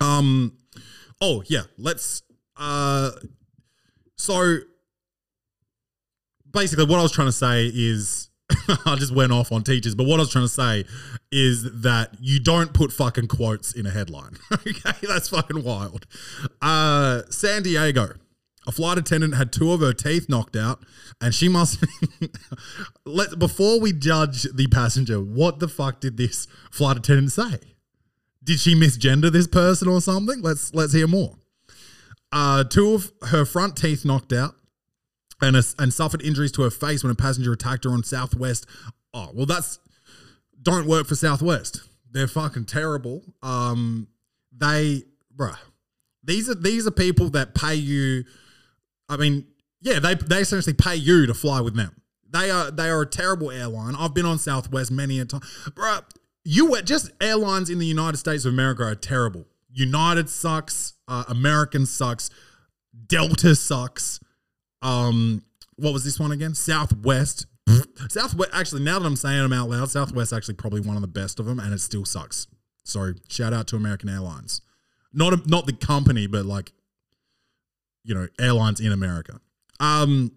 [0.00, 0.58] Um,
[1.20, 2.22] oh yeah, let's
[2.56, 3.12] uh
[4.20, 4.58] so
[6.52, 8.28] basically what I was trying to say is
[8.86, 10.84] I just went off on teachers, but what I was trying to say
[11.32, 14.36] is that you don't put fucking quotes in a headline.
[14.52, 16.06] okay, that's fucking wild.
[16.60, 18.14] Uh San Diego.
[18.66, 20.80] A flight attendant had two of her teeth knocked out,
[21.18, 21.82] and she must.
[23.06, 27.58] Let before we judge the passenger, what the fuck did this flight attendant say?
[28.44, 30.42] Did she misgender this person or something?
[30.42, 31.39] Let's let's hear more.
[32.32, 34.54] Uh, two of her front teeth knocked out,
[35.42, 38.66] and a, and suffered injuries to her face when a passenger attacked her on Southwest.
[39.12, 39.78] Oh well, that's
[40.62, 41.82] don't work for Southwest.
[42.10, 43.22] They're fucking terrible.
[43.42, 44.08] Um,
[44.56, 45.56] they, bruh,
[46.22, 48.24] these are these are people that pay you.
[49.08, 49.46] I mean,
[49.80, 52.00] yeah, they they essentially pay you to fly with them.
[52.32, 53.94] They are they are a terrible airline.
[53.96, 55.40] I've been on Southwest many a time,
[55.70, 56.04] bruh.
[56.42, 59.46] You just airlines in the United States of America are terrible.
[59.70, 60.94] United sucks.
[61.10, 62.30] Uh, American sucks.
[63.08, 64.20] Delta sucks.
[64.80, 65.42] Um,
[65.74, 66.54] what was this one again?
[66.54, 67.46] Southwest.
[68.08, 68.50] Southwest.
[68.54, 71.40] Actually, now that I'm saying them out loud, Southwest actually probably one of the best
[71.40, 72.46] of them, and it still sucks.
[72.84, 74.62] So shout out to American Airlines.
[75.12, 76.72] Not a, not the company, but like
[78.04, 79.40] you know airlines in America.
[79.80, 80.32] Um.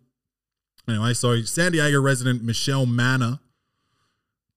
[0.88, 3.40] Anyway, so San Diego resident Michelle Manor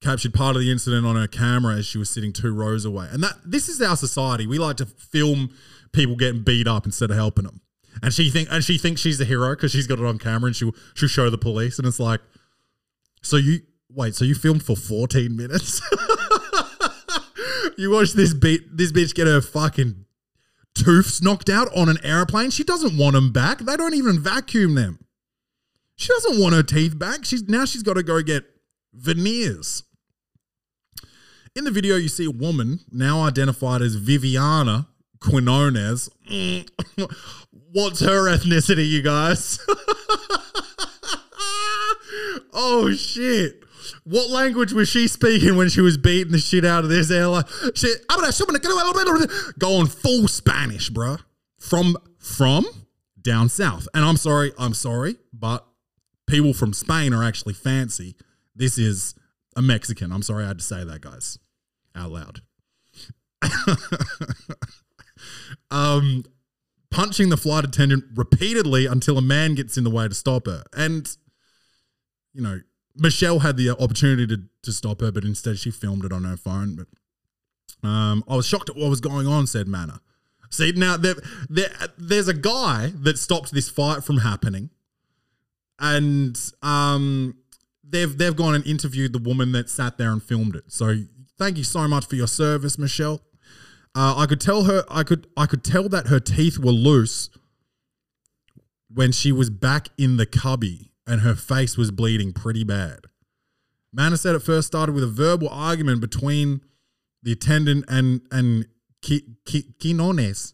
[0.02, 3.06] captured part of the incident on her camera as she was sitting two rows away.
[3.10, 4.46] And that this is our society.
[4.46, 5.50] We like to film
[5.96, 7.60] people getting beat up instead of helping them.
[8.02, 10.48] And she think and she thinks she's a hero because she's got it on camera
[10.48, 12.20] and she'll she'll show the police and it's like,
[13.22, 15.80] so you wait, so you filmed for 14 minutes?
[17.78, 20.04] you watch this beat this bitch get her fucking
[20.74, 22.50] tooths knocked out on an airplane.
[22.50, 23.58] She doesn't want them back.
[23.60, 24.98] They don't even vacuum them.
[25.96, 27.24] She doesn't want her teeth back.
[27.24, 28.44] She's now she's got to go get
[28.92, 29.84] veneers.
[31.54, 34.88] In the video, you see a woman now identified as Viviana
[35.20, 36.08] Quinones.
[36.30, 36.68] Mm.
[37.72, 39.58] What's her ethnicity, you guys?
[42.52, 43.62] oh shit.
[44.04, 47.44] What language was she speaking when she was beating the shit out of this airline?
[47.74, 47.92] She,
[49.58, 51.20] going full Spanish, bruh.
[51.58, 52.64] From from
[53.20, 53.88] down south.
[53.94, 55.66] And I'm sorry, I'm sorry, but
[56.26, 58.16] people from Spain are actually fancy.
[58.54, 59.14] This is
[59.56, 60.12] a Mexican.
[60.12, 61.38] I'm sorry I had to say that, guys,
[61.94, 62.40] out loud.
[65.70, 66.24] um,
[66.90, 70.64] punching the flight attendant repeatedly until a man gets in the way to stop her.
[70.72, 71.08] And,
[72.32, 72.60] you know,
[72.94, 76.36] Michelle had the opportunity to, to stop her, but instead she filmed it on her
[76.36, 76.76] phone.
[76.76, 80.00] But um, I was shocked at what was going on, said Manor.
[80.50, 81.16] See, now there,
[81.50, 84.70] there, there's a guy that stopped this fight from happening.
[85.78, 87.36] And um,
[87.84, 90.64] they've they've gone and interviewed the woman that sat there and filmed it.
[90.68, 91.02] So
[91.38, 93.20] thank you so much for your service, Michelle.
[93.96, 97.30] Uh, I could tell her I could I could tell that her teeth were loose
[98.92, 103.06] when she was back in the cubby and her face was bleeding pretty bad.
[103.94, 106.60] Manor said it first started with a verbal argument between
[107.22, 108.66] the attendant and and
[109.00, 110.52] Ki- Ki- Quinones.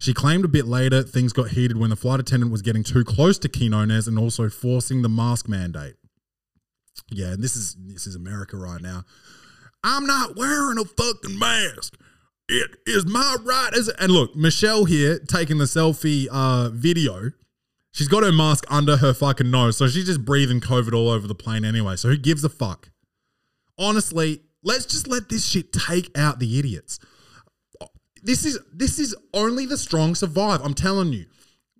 [0.00, 3.04] She claimed a bit later things got heated when the flight attendant was getting too
[3.04, 5.94] close to Quinones and also forcing the mask mandate.
[7.08, 9.04] Yeah, and this is this is America right now.
[9.86, 11.96] I'm not wearing a fucking mask.
[12.48, 17.30] It is my right as and look, Michelle here taking the selfie uh video.
[17.92, 21.26] She's got her mask under her fucking nose, so she's just breathing COVID all over
[21.26, 21.96] the plane anyway.
[21.96, 22.90] So who gives a fuck?
[23.78, 26.98] Honestly, let's just let this shit take out the idiots
[28.26, 30.60] this is this is only the strong survive.
[30.62, 31.26] I'm telling you.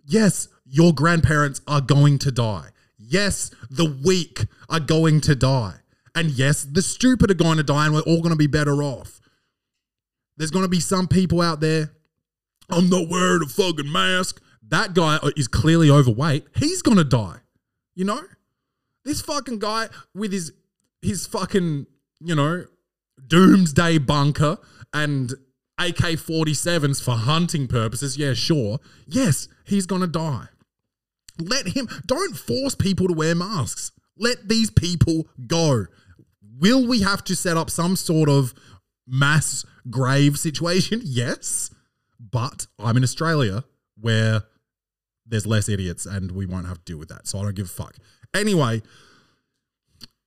[0.09, 2.69] Yes, your grandparents are going to die.
[2.97, 5.81] Yes, the weak are going to die.
[6.17, 8.83] And yes, the stupid are going to die and we're all going to be better
[8.83, 9.21] off.
[10.39, 11.93] There's going to be some people out there,
[12.71, 14.43] I'm not wearing a fucking mask.
[14.69, 16.47] That guy uh, is clearly overweight.
[16.57, 17.39] He's going to die.
[17.95, 18.23] You know?
[19.05, 20.53] This fucking guy with his
[21.01, 21.87] his fucking,
[22.21, 22.65] you know,
[23.25, 24.59] doomsday bunker
[24.93, 25.33] and
[25.79, 28.81] AK 47s for hunting purposes, yeah, sure.
[29.07, 30.49] Yes, he's going to die.
[31.39, 33.93] Let him, don't force people to wear masks.
[34.19, 35.87] Let these people go.
[36.59, 38.55] Will we have to set up some sort of
[39.07, 41.01] mass grave situation?
[41.05, 41.71] Yes.
[42.19, 43.65] but I'm in Australia
[44.01, 44.43] where
[45.27, 47.27] there's less idiots and we won't have to deal with that.
[47.27, 47.97] So I don't give a fuck.
[48.35, 48.83] Anyway,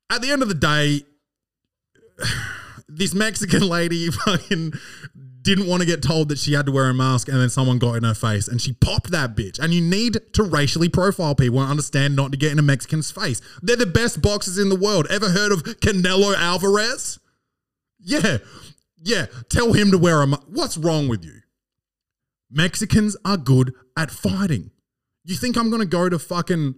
[0.10, 1.02] at the end of the day,
[2.88, 4.74] this Mexican lady fucking
[5.42, 7.80] didn't want to get told that she had to wear a mask and then someone
[7.80, 9.60] got in her face and she popped that bitch.
[9.60, 13.12] And you need to racially profile people and understand not to get in a Mexican's
[13.12, 13.42] face.
[13.62, 15.08] They're the best boxers in the world.
[15.10, 17.20] Ever heard of Canelo Alvarez?
[18.00, 18.40] Yeah.
[18.98, 19.28] Yeah.
[19.50, 20.44] Tell him to wear a mask.
[20.48, 21.40] What's wrong with you?
[22.52, 24.72] Mexicans are good at fighting.
[25.24, 26.76] You think I'm going to go to fucking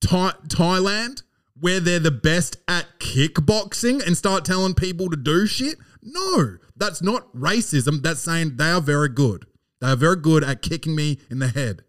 [0.00, 1.22] Thai- Thailand
[1.58, 5.76] where they're the best at kickboxing and start telling people to do shit?
[6.02, 8.02] No, that's not racism.
[8.02, 9.46] That's saying they are very good.
[9.80, 11.82] They are very good at kicking me in the head.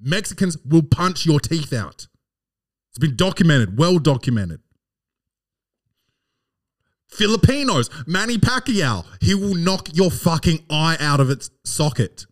[0.00, 2.06] Mexicans will punch your teeth out.
[2.90, 4.60] It's been documented, well documented.
[7.08, 12.26] Filipinos, Manny Pacquiao, he will knock your fucking eye out of its socket.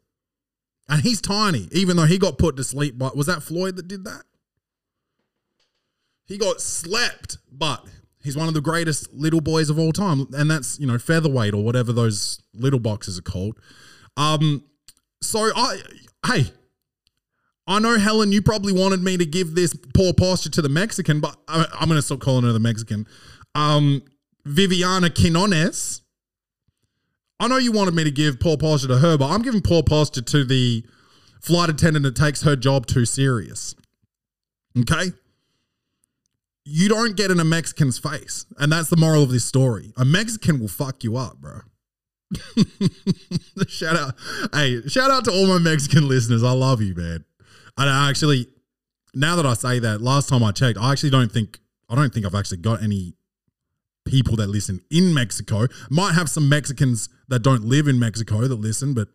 [0.89, 3.89] And he's tiny, even though he got put to sleep by was that Floyd that
[3.89, 4.23] did that?
[6.25, 7.85] He got slept, but
[8.29, 10.27] he's one of the greatest little boys of all time.
[10.35, 13.59] And that's, you know, featherweight or whatever those little boxes are called.
[14.19, 14.65] Um,
[15.23, 15.79] so I
[16.27, 16.53] hey,
[17.67, 21.21] I know Helen, you probably wanted me to give this poor posture to the Mexican,
[21.21, 23.07] but I, I'm gonna stop calling her the Mexican.
[23.55, 24.03] Um,
[24.45, 26.03] Viviana Quinones.
[27.41, 29.83] I know you wanted me to give poor posture to her, but I'm giving poor
[29.83, 30.85] posture to the
[31.41, 33.75] flight attendant that takes her job too serious.
[34.79, 35.13] Okay?
[36.71, 38.45] You don't get in a Mexican's face.
[38.59, 39.93] And that's the moral of this story.
[39.97, 41.61] A Mexican will fuck you up, bro.
[43.69, 44.15] shout out.
[44.53, 46.45] Hey, shout out to all my Mexican listeners.
[46.45, 47.25] I love you, man.
[47.79, 48.49] And I actually,
[49.15, 52.13] now that I say that, last time I checked, I actually don't think I don't
[52.13, 53.15] think I've actually got any
[54.05, 55.69] people that listen in Mexico.
[55.89, 59.09] Might have some Mexicans that don't live in Mexico that listen, but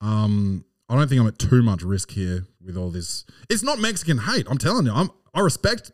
[0.00, 3.26] um, I don't think I'm at too much risk here with all this.
[3.50, 4.46] It's not Mexican hate.
[4.48, 5.92] I'm telling you, I'm I respect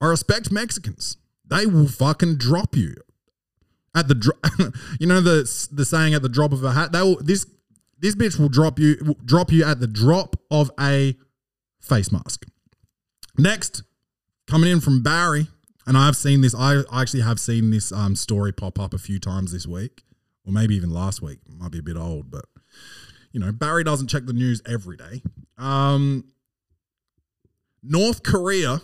[0.00, 1.16] I respect Mexicans.
[1.44, 2.94] They will fucking drop you
[3.94, 4.38] at the dro-
[5.00, 6.92] you know the the saying at the drop of a hat.
[6.92, 7.46] They will this
[7.98, 11.16] this bitch will drop you drop you at the drop of a
[11.80, 12.44] face mask.
[13.38, 13.82] Next,
[14.46, 15.48] coming in from Barry,
[15.86, 16.54] and I've seen this.
[16.54, 20.02] I I actually have seen this um, story pop up a few times this week,
[20.46, 21.38] or maybe even last week.
[21.48, 22.44] Might be a bit old, but
[23.32, 25.22] you know Barry doesn't check the news every day.
[25.56, 26.24] Um,
[27.82, 28.82] North Korea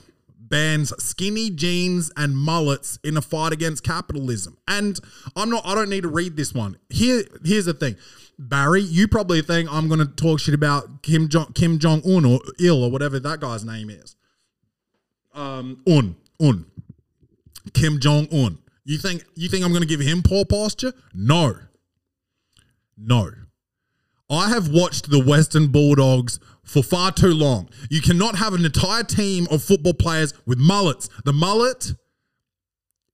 [0.53, 4.59] bans skinny jeans and mullets in a fight against capitalism.
[4.69, 5.01] And
[5.35, 6.77] I'm not I don't need to read this one.
[6.91, 7.97] Here here's the thing.
[8.39, 12.27] Barry, you probably think I'm going to talk shit about Kim Jong Kim Jong Un
[12.27, 14.15] or Il or whatever that guy's name is.
[15.35, 16.67] Um Un, Un.
[17.73, 18.59] Kim Jong Un.
[18.85, 20.93] You think you think I'm going to give him poor posture?
[21.15, 21.57] No.
[22.99, 23.31] No.
[24.31, 27.69] I have watched the Western Bulldogs for far too long.
[27.91, 31.09] You cannot have an entire team of football players with mullets.
[31.25, 31.93] The mullet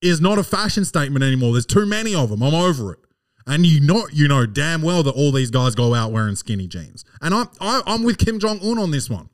[0.01, 1.53] is not a fashion statement anymore.
[1.53, 2.41] There's too many of them.
[2.41, 2.99] I'm over it.
[3.45, 6.67] And you know, you know damn well that all these guys go out wearing skinny
[6.67, 7.03] jeans.
[7.21, 9.29] And I'm I, I'm with Kim Jong Un on this one.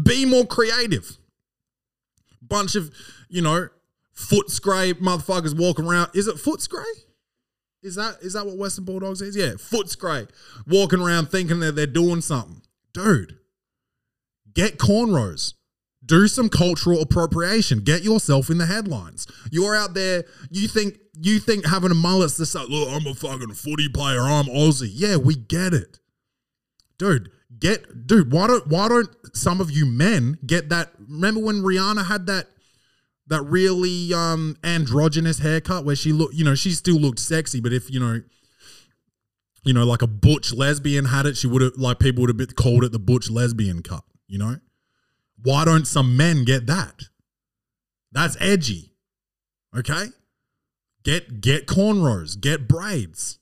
[0.00, 1.18] Be more creative.
[2.40, 2.90] Bunch of
[3.28, 3.68] you know
[4.16, 6.10] Footscray motherfuckers walking around.
[6.14, 6.84] Is it Footscray?
[7.82, 9.36] Is that is that what Western Bulldogs is?
[9.36, 10.28] Yeah, Footscray.
[10.66, 12.62] Walking around thinking that they're doing something.
[12.92, 13.38] Dude,
[14.54, 15.54] get cornrows.
[16.04, 17.80] Do some cultural appropriation.
[17.80, 19.26] Get yourself in the headlines.
[19.52, 23.14] You're out there, you think you think having a mullet's this like, look, I'm a
[23.14, 24.90] fucking footy player, I'm Aussie.
[24.92, 25.98] Yeah, we get it.
[26.98, 31.62] Dude, get dude, why don't why don't some of you men get that remember when
[31.62, 32.48] Rihanna had that
[33.28, 37.72] that really um androgynous haircut where she looked, you know, she still looked sexy, but
[37.72, 38.20] if you know,
[39.64, 42.36] you know, like a butch lesbian had it, she would have like people would have
[42.36, 44.56] been called it the butch lesbian cut, you know?
[45.42, 47.02] Why don't some men get that?
[48.12, 48.92] That's edgy.
[49.76, 50.06] Okay?
[51.04, 53.38] Get get cornrows, get braids.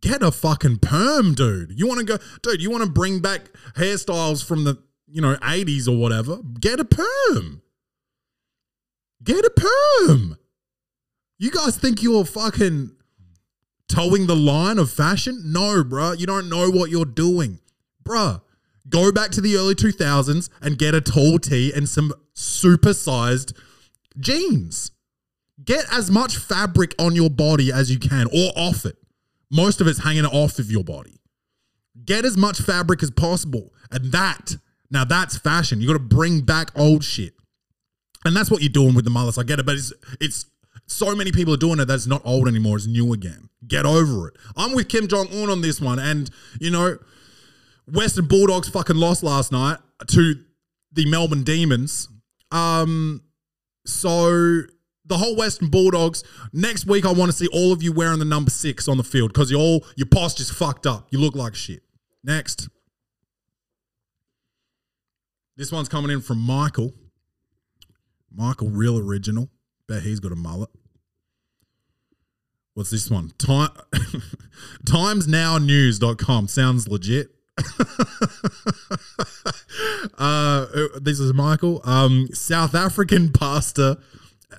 [0.00, 1.72] Get a fucking perm, dude.
[1.78, 4.76] You want to go, dude, you want to bring back hairstyles from the,
[5.06, 6.40] you know, 80s or whatever?
[6.60, 7.62] Get a perm.
[9.22, 10.38] Get a perm.
[11.38, 12.94] You guys think you're fucking
[13.88, 15.42] towing the line of fashion?
[15.46, 16.18] No, bruh.
[16.18, 17.60] You don't know what you're doing.
[18.02, 18.42] Bruh,
[18.88, 23.54] go back to the early 2000s and get a tall tee and some supersized
[24.18, 24.90] jeans.
[25.64, 28.96] Get as much fabric on your body as you can or off it.
[29.50, 31.20] Most of it's hanging off of your body.
[32.04, 33.72] Get as much fabric as possible.
[33.90, 34.56] And that,
[34.90, 35.80] now that's fashion.
[35.80, 37.34] You got to bring back old shit.
[38.24, 39.38] And that's what you're doing with the mullets.
[39.38, 40.46] I get it, but it's it's
[40.86, 42.76] so many people are doing it that's not old anymore.
[42.76, 43.48] It's new again.
[43.66, 44.34] Get over it.
[44.56, 46.98] I'm with Kim Jong Un on this one, and you know,
[47.86, 50.34] Western Bulldogs fucking lost last night to
[50.92, 52.08] the Melbourne Demons.
[52.50, 53.22] Um,
[53.86, 54.62] so
[55.04, 56.24] the whole Western Bulldogs.
[56.52, 59.04] Next week, I want to see all of you wearing the number six on the
[59.04, 61.08] field because you all your posture's fucked up.
[61.10, 61.82] You look like shit.
[62.22, 62.68] Next,
[65.56, 66.92] this one's coming in from Michael.
[68.34, 69.50] Michael, real original.
[69.86, 70.70] Bet he's got a mullet.
[72.74, 73.32] What's this one?
[73.38, 73.70] Time
[74.84, 76.48] timesnownews.com.
[76.48, 77.30] Sounds legit.
[80.18, 80.66] uh,
[81.00, 81.80] this is Michael.
[81.84, 83.98] Um, South African pasta,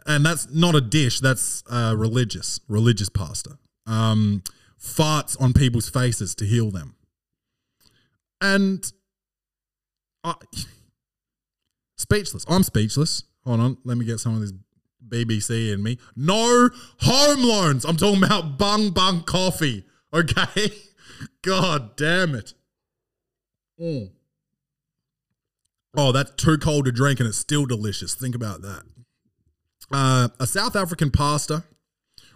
[0.06, 1.20] and that's not a dish.
[1.20, 3.58] That's uh, religious, religious pasta.
[3.86, 4.44] Um,
[4.80, 6.96] farts on people's faces to heal them,
[8.40, 8.90] and
[10.24, 10.36] I,
[11.98, 12.46] speechless.
[12.48, 13.24] I'm speechless.
[13.46, 14.54] Hold on, let me get some of this
[15.08, 15.98] BBC in me.
[16.16, 16.70] No
[17.02, 17.86] home loans.
[17.86, 19.86] I'm talking about bung bung coffee.
[20.14, 20.72] Okay,
[21.42, 22.54] God damn it.
[23.80, 24.12] Mm.
[25.98, 28.16] Oh, that's too cold to drink and it's still delicious.
[28.16, 28.84] Think about that.
[29.92, 31.64] Uh, a South African pastor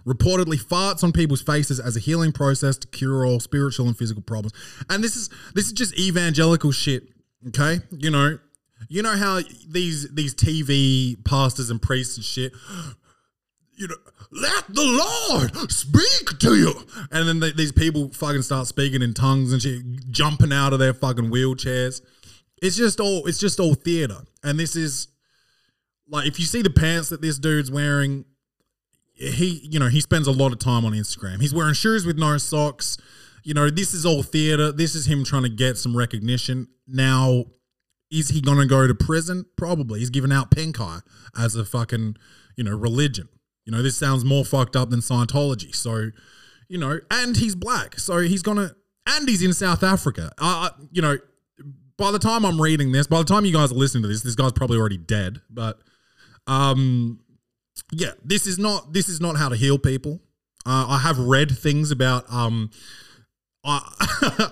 [0.05, 4.21] reportedly farts on people's faces as a healing process to cure all spiritual and physical
[4.21, 4.53] problems.
[4.89, 7.09] And this is this is just evangelical shit.
[7.47, 8.37] Okay, you know,
[8.87, 12.53] you know how these these TV pastors and priests and shit.
[13.73, 13.95] You know,
[14.31, 14.83] let the
[15.29, 16.73] Lord speak to you,
[17.11, 20.79] and then they, these people fucking start speaking in tongues and shit, jumping out of
[20.79, 22.01] their fucking wheelchairs.
[22.61, 25.07] It's just all it's just all theater, and this is
[26.09, 28.25] like if you see the pants that this dude's wearing,
[29.15, 31.41] he you know he spends a lot of time on Instagram.
[31.41, 32.97] He's wearing shoes with no socks.
[33.43, 34.71] You know this is all theater.
[34.71, 36.67] This is him trying to get some recognition.
[36.87, 37.45] Now,
[38.11, 39.45] is he gonna go to prison?
[39.55, 39.99] Probably.
[39.99, 40.99] He's giving out eye
[41.37, 42.17] as a fucking
[42.55, 43.29] you know religion.
[43.65, 45.75] You know this sounds more fucked up than Scientology.
[45.75, 46.11] So
[46.67, 48.75] you know, and he's black, so he's gonna
[49.07, 50.31] and he's in South Africa.
[50.37, 51.17] Uh, you know,
[51.97, 54.21] by the time I'm reading this, by the time you guys are listening to this,
[54.21, 55.41] this guy's probably already dead.
[55.49, 55.79] But
[56.47, 57.19] um,
[57.91, 60.21] yeah, this is not this is not how to heal people.
[60.65, 62.69] Uh, I have read things about um,
[63.63, 64.51] I,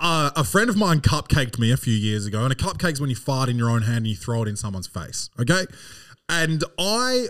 [0.00, 3.10] uh, a friend of mine cupcaked me a few years ago, and a cupcake's when
[3.10, 5.28] you fart in your own hand and you throw it in someone's face.
[5.40, 5.64] Okay,
[6.28, 7.28] and I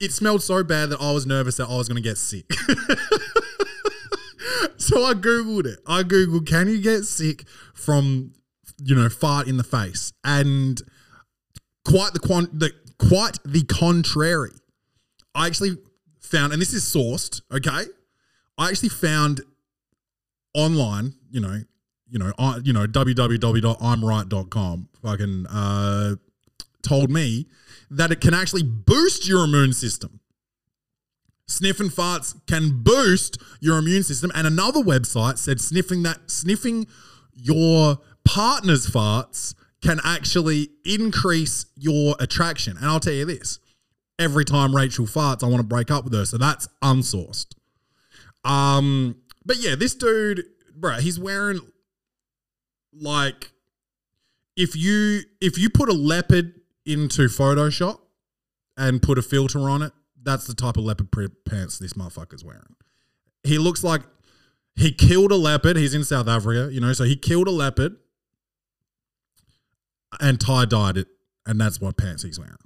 [0.00, 2.52] it smelled so bad that I was nervous that I was going to get sick.
[4.76, 5.80] so I googled it.
[5.86, 7.44] I googled, can you get sick
[7.74, 8.32] from
[8.82, 10.12] you know fart in the face?
[10.22, 10.80] And
[11.84, 14.52] quite the quan- the quite the contrary.
[15.34, 15.78] I actually
[16.20, 17.40] found, and this is sourced.
[17.52, 17.90] Okay,
[18.56, 19.40] I actually found
[20.54, 21.14] online.
[21.30, 21.62] You know,
[22.08, 24.88] you know, I, you know, www.imright.com.
[25.02, 26.14] Fucking uh,
[26.82, 27.46] told me
[27.90, 30.20] that it can actually boost your immune system.
[31.46, 34.32] Sniffing farts can boost your immune system.
[34.34, 36.86] And another website said sniffing that sniffing
[37.34, 42.78] your partner's farts can actually increase your attraction.
[42.78, 43.58] And I'll tell you this:
[44.18, 46.24] every time Rachel farts, I want to break up with her.
[46.24, 47.54] So that's unsourced.
[48.44, 50.44] Um, but yeah, this dude,
[50.74, 51.60] bro, he's wearing
[52.98, 53.52] like
[54.56, 56.54] if you if you put a leopard
[56.86, 57.98] into Photoshop
[58.76, 59.92] and put a filter on it,
[60.22, 61.08] that's the type of leopard
[61.44, 62.76] pants this motherfucker's wearing.
[63.42, 64.02] He looks like
[64.76, 65.76] he killed a leopard.
[65.76, 67.96] He's in South Africa, you know, so he killed a leopard
[70.20, 71.08] and tie dyed it,
[71.46, 72.56] and that's what pants he's wearing.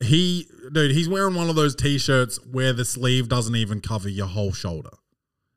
[0.00, 4.26] He, dude, he's wearing one of those t-shirts where the sleeve doesn't even cover your
[4.26, 4.90] whole shoulder,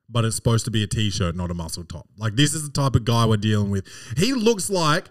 [0.10, 2.08] but it's supposed to be a t-shirt, not a muscle top.
[2.18, 3.88] Like this is the type of guy we're dealing with.
[4.18, 5.06] He looks like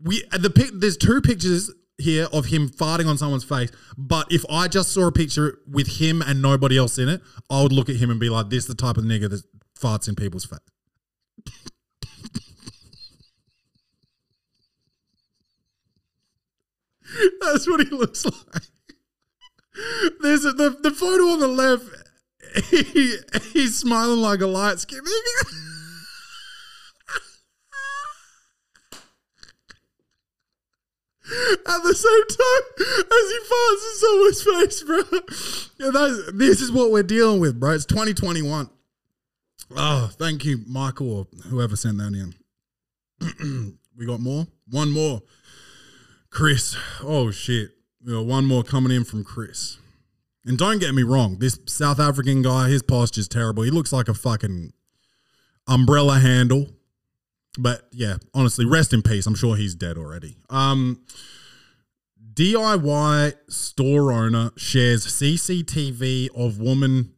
[0.00, 0.70] we the pic.
[0.72, 5.08] There's two pictures here of him farting on someone's face, but if I just saw
[5.08, 7.20] a picture with him and nobody else in it,
[7.50, 9.42] I would look at him and be like, "This is the type of nigga that
[9.80, 10.58] farts in people's face."
[17.40, 18.62] That's what he looks like.
[20.20, 21.84] There's a, the the photo on the left.
[22.70, 23.16] He,
[23.52, 25.00] he's smiling like a light skin.
[31.30, 32.64] At the same time
[33.12, 35.02] as he farts in someone's face, bro.
[35.78, 35.90] Yeah,
[36.32, 37.72] this is what we're dealing with, bro.
[37.72, 38.70] It's 2021.
[39.76, 42.34] Oh, thank you, Michael, or whoever sent that in.
[43.96, 44.46] we got more?
[44.70, 45.22] One more.
[46.30, 46.76] Chris.
[47.02, 47.72] Oh shit.
[48.04, 49.76] We got one more coming in from Chris.
[50.44, 53.64] And don't get me wrong, this South African guy, his posture's terrible.
[53.64, 54.72] He looks like a fucking
[55.66, 56.68] umbrella handle.
[57.58, 59.26] But yeah, honestly, rest in peace.
[59.26, 60.36] I'm sure he's dead already.
[60.48, 61.02] Um
[62.38, 67.12] DIY store owner shares CCTV of woman.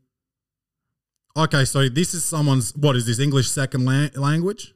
[1.37, 2.75] Okay, so this is someone's.
[2.75, 4.73] What is this English second la- language?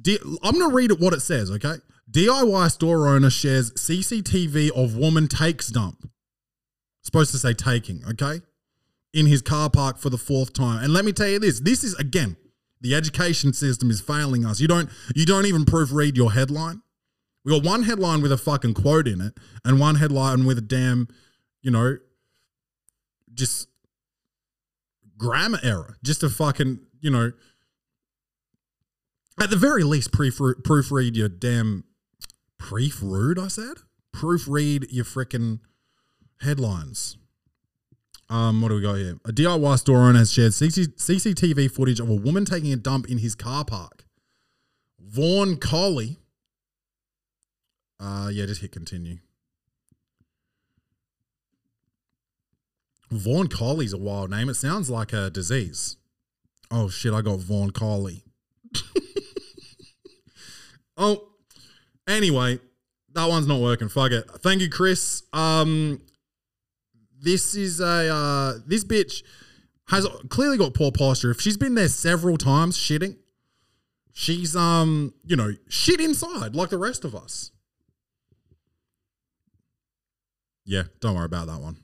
[0.00, 1.50] D- I'm gonna read it what it says.
[1.50, 1.74] Okay,
[2.10, 6.10] DIY store owner shares CCTV of woman takes dump.
[7.10, 8.04] Supposed to say taking.
[8.08, 8.40] Okay,
[9.12, 10.84] in his car park for the fourth time.
[10.84, 12.36] And let me tell you this: this is again
[12.80, 14.60] the education system is failing us.
[14.60, 16.82] You don't you don't even proofread your headline.
[17.44, 19.34] We got one headline with a fucking quote in it,
[19.64, 21.08] and one headline with a damn,
[21.62, 21.96] you know,
[23.34, 23.68] just
[25.16, 25.96] grammar error.
[26.02, 27.32] Just a fucking, you know,
[29.40, 31.84] at the very least, proofread, your damn
[32.58, 33.38] proofread.
[33.38, 33.78] I said
[34.14, 35.60] proofread your freaking
[36.40, 37.16] headlines.
[38.28, 39.18] Um, what do we got here?
[39.24, 43.08] A DIY store owner has shared CC- CCTV footage of a woman taking a dump
[43.08, 44.04] in his car park.
[45.00, 46.18] Vaughn Coley.
[47.98, 49.18] Uh, yeah, just hit continue.
[53.10, 54.48] Vaughn Coley's a wild name.
[54.48, 55.96] It sounds like a disease.
[56.70, 58.22] Oh shit, I got Vaughn Coley.
[60.96, 61.28] oh,
[62.06, 62.60] anyway,
[63.12, 63.88] that one's not working.
[63.88, 64.30] Fuck it.
[64.42, 65.24] Thank you, Chris.
[65.32, 66.00] Um,
[67.20, 69.22] this is a uh, this bitch
[69.88, 71.30] has clearly got poor posture.
[71.30, 73.16] If she's been there several times shitting,
[74.12, 77.50] she's um you know shit inside like the rest of us.
[80.64, 81.78] Yeah, don't worry about that one.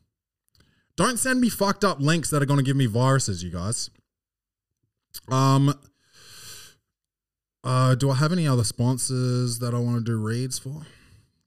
[0.96, 3.90] Don't send me fucked up links that are going to give me viruses, you guys.
[5.30, 5.74] Um.
[7.64, 10.86] Uh, do I have any other sponsors that I want to do reads for?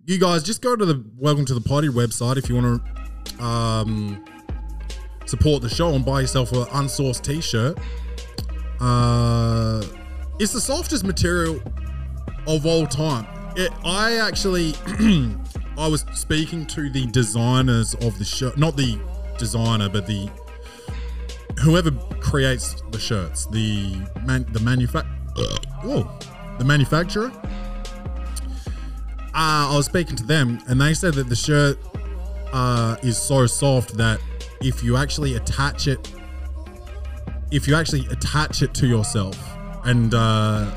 [0.06, 3.09] You guys, just go to the Welcome to the Poddy website if you want to
[3.40, 4.24] um,
[5.26, 7.78] support the show and buy yourself an unsourced t-shirt.
[8.80, 9.84] Uh,
[10.40, 11.62] it's the softest material
[12.48, 13.28] of all time.
[13.56, 14.74] It, I actually,
[15.78, 19.00] I was speaking to the designers of the shirt, not the
[19.38, 20.30] designer, but the
[21.62, 25.06] whoever creates the shirts, the man, the manufac,
[25.84, 26.20] oh,
[26.58, 27.32] the manufacturer.
[29.34, 31.78] Uh, I was speaking to them, and they said that the shirt
[32.54, 34.20] uh, is so soft that
[34.62, 36.12] if you actually attach it,
[37.52, 39.38] if you actually attach it to yourself,
[39.86, 40.70] and uh,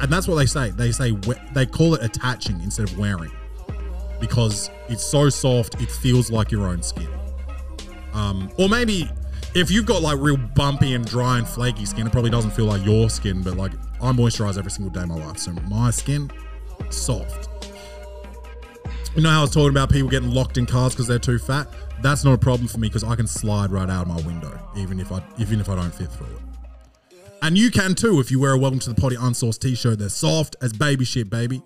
[0.00, 0.70] and that's what they say.
[0.70, 1.12] They say
[1.54, 3.30] they call it attaching instead of wearing
[4.20, 7.08] because it's so soft it feels like your own skin.
[8.12, 9.08] Um, or maybe
[9.54, 12.66] if you've got like real bumpy and dry and flaky skin, it probably doesn't feel
[12.66, 13.42] like your skin.
[13.42, 16.30] But like I moisturize every single day of my life, so my skin
[16.90, 17.48] soft.
[19.14, 21.38] You know how I was talking about people getting locked in cars because they're too
[21.38, 21.68] fat?
[22.00, 24.58] That's not a problem for me because I can slide right out of my window,
[24.74, 27.18] even if I even if I don't fit through it.
[27.42, 29.98] And you can too if you wear a Welcome to the Poddy unsourced t-shirt.
[29.98, 31.60] They're soft as baby shit, baby.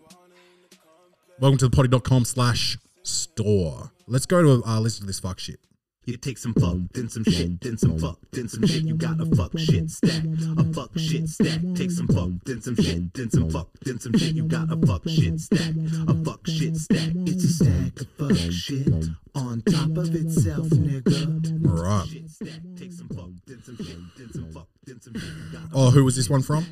[1.39, 3.93] Welcome to the poddy.com slash store.
[4.09, 5.61] Let's go to uh, listen to this fuck shit.
[6.07, 8.85] You take some fuck, then some shit, then some fuck, then some shit.
[8.85, 10.23] You got a fuck shit stack,
[10.57, 11.61] a fuck shit stack.
[11.75, 14.37] Take some fuck, then some shit, then some fuck, then some shit.
[14.37, 15.75] You got a fuck shit stack,
[16.07, 17.11] a fuck shit stack.
[17.27, 18.87] It's a stack of fuck shit
[19.35, 21.67] on top of itself, nigga.
[21.67, 22.07] All right.
[22.09, 22.61] Shit stack.
[22.79, 25.25] Take some fuck, then some shit, then some fuck, then some shit.
[25.25, 26.65] You got a Oh, who was this one from?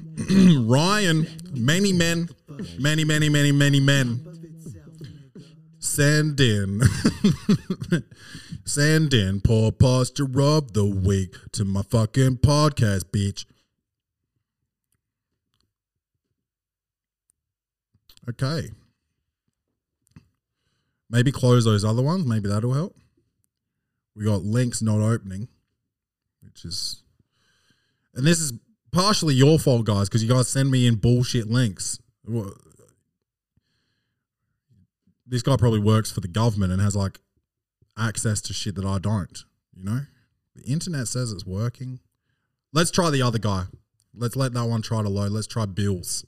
[0.68, 1.26] Ryan.
[1.54, 2.28] Many men,
[2.78, 4.30] many, many, many, many men.
[5.80, 6.80] Send in,
[8.64, 13.44] send in poor posture of the week to my fucking podcast, bitch.
[18.28, 18.70] Okay.
[21.10, 22.24] Maybe close those other ones.
[22.26, 22.96] Maybe that'll help.
[24.16, 25.48] We got links not opening,
[26.40, 27.02] which is
[28.14, 28.52] and this is
[28.92, 31.98] partially your fault, guys, because you guys send me in bullshit links.
[35.26, 37.18] This guy probably works for the government and has like
[37.98, 39.44] access to shit that I don't.
[39.76, 40.00] You know,
[40.54, 42.00] the internet says it's working.
[42.72, 43.64] Let's try the other guy.
[44.14, 45.32] Let's let that one try to load.
[45.32, 46.24] Let's try Bill's,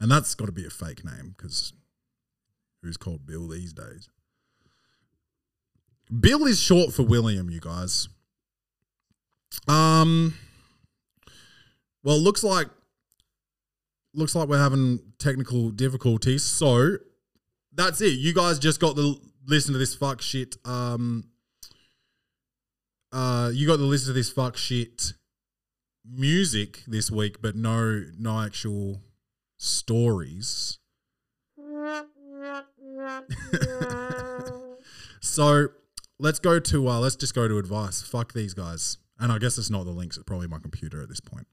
[0.00, 1.72] and that's got to be a fake name because
[2.82, 4.08] who's called Bill these days?
[6.18, 8.08] Bill is short for William, you guys.
[9.68, 10.34] Um.
[12.02, 12.68] Well, looks like
[14.14, 16.42] looks like we're having technical difficulties.
[16.42, 16.96] So
[17.72, 18.18] that's it.
[18.18, 20.56] You guys just got to listen to this fuck shit.
[20.64, 21.24] Um,
[23.12, 25.12] uh, you got to listen to this fuck shit
[26.08, 29.00] music this week, but no, no actual
[29.58, 30.78] stories.
[35.20, 35.68] so
[36.18, 38.02] let's go to uh, let's just go to advice.
[38.02, 38.98] Fuck these guys.
[39.18, 40.16] And I guess it's not the links.
[40.16, 41.46] It's probably my computer at this point.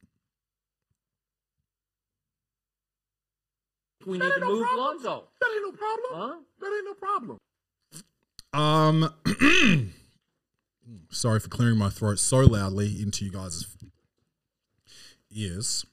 [4.06, 5.26] We need to move Lonzo.
[5.42, 6.12] That ain't no problem.
[6.14, 6.36] Huh?
[6.62, 7.38] That ain't no problem.
[8.54, 9.14] Um,
[11.12, 13.66] sorry for clearing my throat so loudly into you guys'
[15.32, 15.86] ears.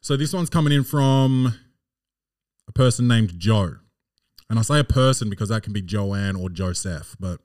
[0.00, 1.54] So this one's coming in from
[2.66, 3.76] a person named Joe.
[4.50, 7.40] And I say a person because that can be Joanne or Joseph, but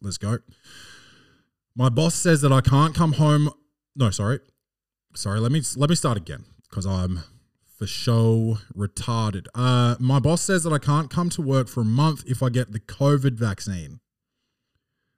[0.00, 0.38] let's go.
[1.76, 3.50] My boss says that I can't come home.
[3.96, 4.38] No, sorry.
[5.16, 7.20] Sorry, let me let me start again because I'm
[7.76, 9.46] for show retarded.
[9.54, 12.48] Uh my boss says that I can't come to work for a month if I
[12.48, 14.00] get the COVID vaccine.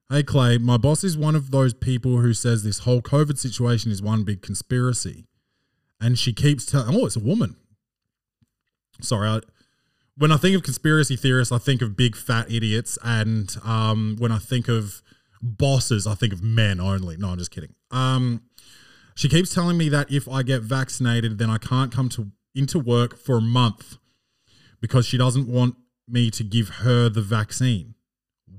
[0.09, 3.91] Hey Clay, my boss is one of those people who says this whole COVID situation
[3.91, 5.27] is one big conspiracy.
[6.01, 7.57] And she keeps telling, oh, it's a woman.
[9.01, 9.41] Sorry, I,
[10.17, 12.99] when I think of conspiracy theorists, I think of big fat idiots.
[13.03, 15.03] And um, when I think of
[15.43, 17.17] bosses, I think of men only.
[17.17, 17.75] No, I'm just kidding.
[17.91, 18.43] Um,
[19.15, 22.79] she keeps telling me that if I get vaccinated, then I can't come to into
[22.79, 23.99] work for a month
[24.81, 25.77] because she doesn't want
[26.09, 27.95] me to give her the vaccine.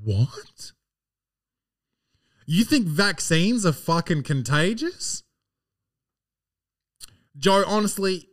[0.04, 0.72] What?
[2.46, 5.24] You think vaccines are fucking contagious?
[7.38, 8.30] Joe, honestly,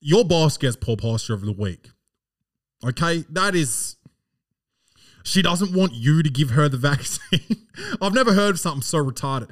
[0.00, 1.90] your boss gets poor posture of the week.
[2.84, 3.96] Okay, that is.
[5.22, 7.66] She doesn't want you to give her the vaccine.
[8.00, 9.50] I've never heard of something so retarded.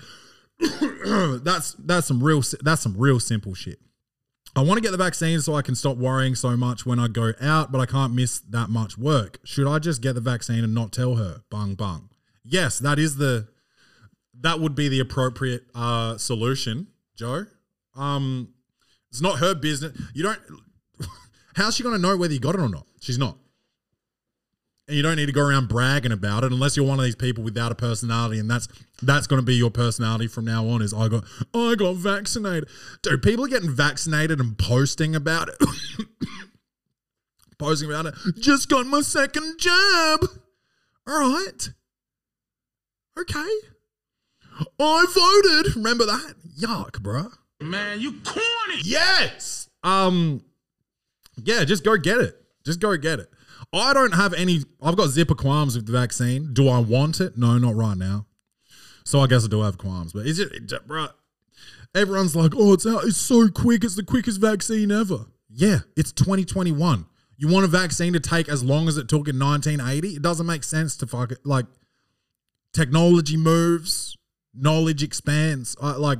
[1.45, 3.79] that's that's some real that's some real simple shit.
[4.57, 7.09] I want to get the vaccine so I can stop worrying so much when I
[7.09, 9.39] go out, but I can't miss that much work.
[9.45, 11.43] Should I just get the vaccine and not tell her?
[11.51, 12.11] Bung bung.
[12.45, 13.49] Yes, that is the
[14.41, 17.47] that would be the appropriate uh, solution, Joe.
[17.97, 18.55] Um,
[19.11, 19.99] it's not her business.
[20.15, 20.41] You don't.
[21.55, 22.87] How's she going to know whether you got it or not?
[23.01, 23.37] She's not.
[24.89, 27.15] And you don't need to go around bragging about it unless you're one of these
[27.15, 28.69] people without a personality, and that's
[29.03, 30.81] that's going to be your personality from now on.
[30.81, 32.71] Is I got I got vaccinated,
[33.03, 33.23] dude.
[33.23, 35.57] People are getting vaccinated and posting about it,
[37.59, 38.15] posting about it.
[38.41, 40.25] Just got my second jab.
[41.07, 41.69] All right,
[43.19, 43.59] okay.
[44.81, 45.77] I voted.
[45.77, 46.35] Remember that?
[46.59, 47.31] Yuck, bruh.
[47.61, 48.81] Man, you corny.
[48.85, 49.69] Yes.
[49.83, 50.43] Um.
[51.37, 52.35] Yeah, just go get it.
[52.65, 53.29] Just go get it.
[53.73, 54.65] I don't have any.
[54.83, 56.55] I've got zipper qualms with the vaccine.
[56.55, 57.37] Do I want it?
[57.37, 58.27] No, not right now.
[59.05, 60.13] So I guess I do have qualms.
[60.13, 60.53] But is it,
[60.87, 61.09] bro?
[61.95, 63.05] Everyone's like, "Oh, it's out.
[63.05, 63.85] It's so quick.
[63.85, 67.07] It's the quickest vaccine ever." Yeah, it's 2021.
[67.37, 70.17] You want a vaccine to take as long as it took in 1980?
[70.17, 71.39] It doesn't make sense to fuck it.
[71.45, 71.67] Like,
[72.73, 74.17] technology moves,
[74.55, 75.77] knowledge expands.
[75.81, 76.19] I, like,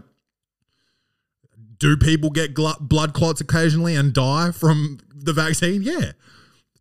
[1.79, 5.83] do people get blood clots occasionally and die from the vaccine?
[5.83, 6.13] Yeah.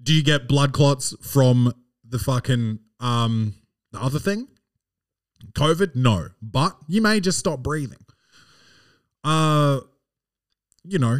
[0.07, 1.73] Do you get blood clots from
[2.07, 3.55] the fucking um
[3.91, 4.47] the other thing?
[5.51, 5.95] COVID?
[5.95, 6.29] No.
[6.41, 8.05] But you may just stop breathing.
[9.21, 9.81] Uh
[10.85, 11.19] you know,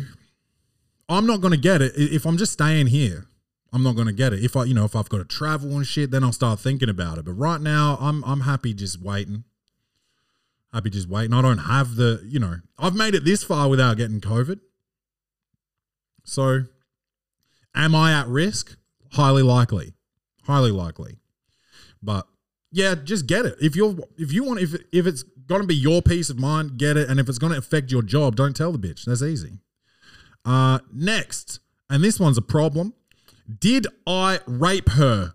[1.10, 3.26] I'm not to get it if I'm just staying here.
[3.74, 4.42] I'm not to get it.
[4.42, 6.88] If I, you know, if I've got to travel and shit, then I'll start thinking
[6.88, 7.26] about it.
[7.26, 9.44] But right now, I'm I'm happy just waiting.
[10.72, 11.34] Happy just waiting.
[11.34, 14.62] I don't have the, you know, I've made it this far without getting COVID.
[16.24, 16.64] So,
[17.78, 18.78] am I at risk?
[19.14, 19.94] Highly likely.
[20.44, 21.20] Highly likely.
[22.02, 22.28] But
[22.72, 23.56] yeah, just get it.
[23.62, 25.24] If you're if you want if if it's
[25.62, 27.10] to be your peace of mind, get it.
[27.10, 29.06] And if it's to affect your job, don't tell the bitch.
[29.06, 29.60] That's easy.
[30.44, 31.60] Uh next,
[31.90, 32.94] and this one's a problem.
[33.60, 35.34] Did I rape her?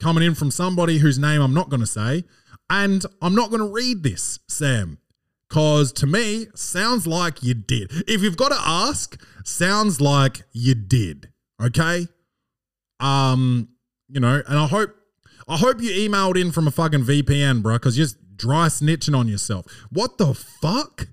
[0.00, 2.24] Coming in from somebody whose name I'm not to say.
[2.70, 4.98] And I'm not to read this, Sam,
[5.50, 7.90] because to me, sounds like you did.
[8.06, 11.32] If you've got to ask, sounds like you did.
[11.60, 12.06] Okay.
[13.00, 13.68] Um,
[14.08, 14.94] you know, and I hope,
[15.48, 19.16] I hope you emailed in from a fucking VPN, bro, because you're just dry snitching
[19.16, 19.66] on yourself.
[19.90, 21.08] What the fuck?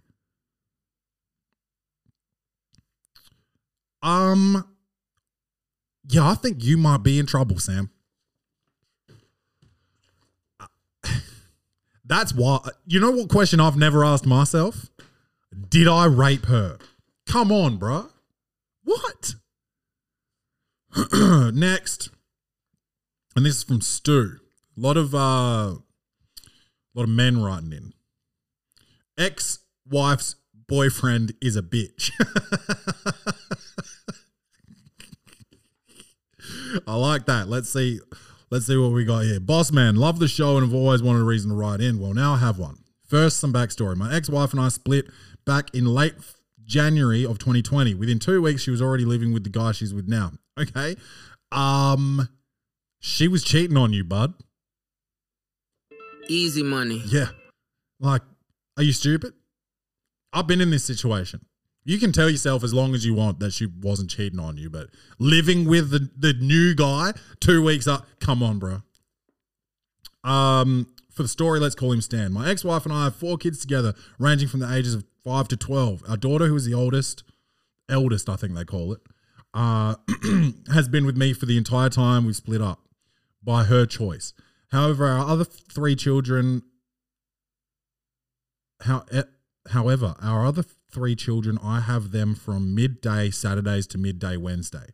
[4.03, 4.63] Um,
[6.07, 7.89] yeah, I think you might be in trouble, Sam.
[12.07, 12.59] That's why.
[12.85, 14.89] You know what question I've never asked myself?
[15.69, 16.77] Did I rape her?
[17.27, 18.09] Come on, bruh.
[18.83, 19.35] What?
[21.53, 22.09] Next.
[23.35, 24.37] And this is from Stu.
[24.77, 25.79] A lot of uh a
[26.95, 27.93] lot of men writing in.
[29.17, 30.35] Ex-wife's
[30.67, 32.11] boyfriend is a bitch.
[36.87, 37.47] I like that.
[37.49, 37.99] Let's see.
[38.49, 39.39] Let's see what we got here.
[39.39, 41.99] Boss man, love the show and have always wanted a reason to write in.
[41.99, 42.77] Well, now I have one.
[43.05, 43.95] First, some backstory.
[43.95, 45.07] My ex wife and I split
[45.45, 46.15] back in late
[46.63, 47.93] January of 2020.
[47.95, 50.31] Within two weeks, she was already living with the guy she's with now.
[50.59, 50.95] Okay.
[51.51, 52.27] Um,
[52.99, 54.33] she was cheating on you, bud.
[56.27, 57.01] Easy money.
[57.05, 57.29] Yeah.
[57.99, 58.21] Like,
[58.75, 59.33] are you stupid?
[60.33, 61.45] I've been in this situation.
[61.87, 64.69] You can tell yourself as long as you want that she wasn't cheating on you,
[64.69, 68.81] but living with the, the new guy two weeks up, come on, bro.
[70.21, 72.33] Um, for the story, let's call him Stan.
[72.33, 75.55] My ex-wife and I have four kids together, ranging from the ages of five to
[75.55, 76.03] twelve.
[76.09, 77.23] Our daughter, who is the oldest,
[77.87, 78.99] eldest, I think they call it,
[79.53, 79.95] uh,
[80.73, 82.81] has been with me for the entire time we've split up
[83.41, 84.33] by her choice.
[84.73, 86.63] However, our other three children,
[88.81, 89.23] how, eh,
[89.69, 90.65] however, our other
[90.97, 94.87] three children, I have them from midday Saturdays to midday Wednesday.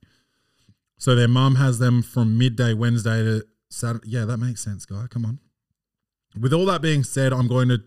[0.97, 4.09] So their mum has them from midday Wednesday to Saturday.
[4.09, 5.05] Yeah, that makes sense, guy.
[5.09, 5.39] Come on.
[6.37, 7.83] With all that being said, I'm going to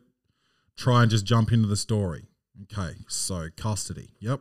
[0.78, 2.24] try and just jump into the story.
[2.62, 4.08] Okay, so custody.
[4.20, 4.40] Yep.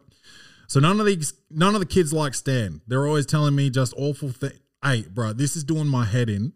[0.69, 2.79] So none of these, none of the kids like Stan.
[2.87, 4.59] They're always telling me just awful things.
[4.81, 6.53] Hey, bro, this is doing my head in.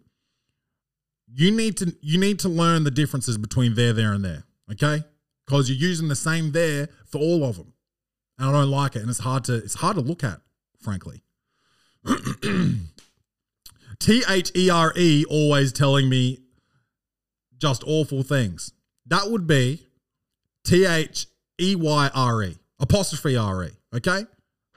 [1.34, 4.46] You need to, you need to learn the differences between there, there, and there.
[4.72, 5.04] Okay,
[5.50, 7.74] because you're using the same there for all of them,
[8.38, 10.42] and I don't like it, and it's hard to, it's hard to look at,
[10.80, 11.24] frankly.
[14.00, 16.38] T H E R E always telling me
[17.58, 18.74] just awful things.
[19.08, 19.88] That would be
[20.64, 21.26] T H
[21.60, 23.72] E Y R E, apostrophe R E.
[23.96, 24.26] Okay?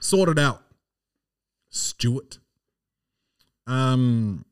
[0.01, 0.63] Sort it out.
[1.69, 2.39] Stuart.
[3.67, 4.47] Um,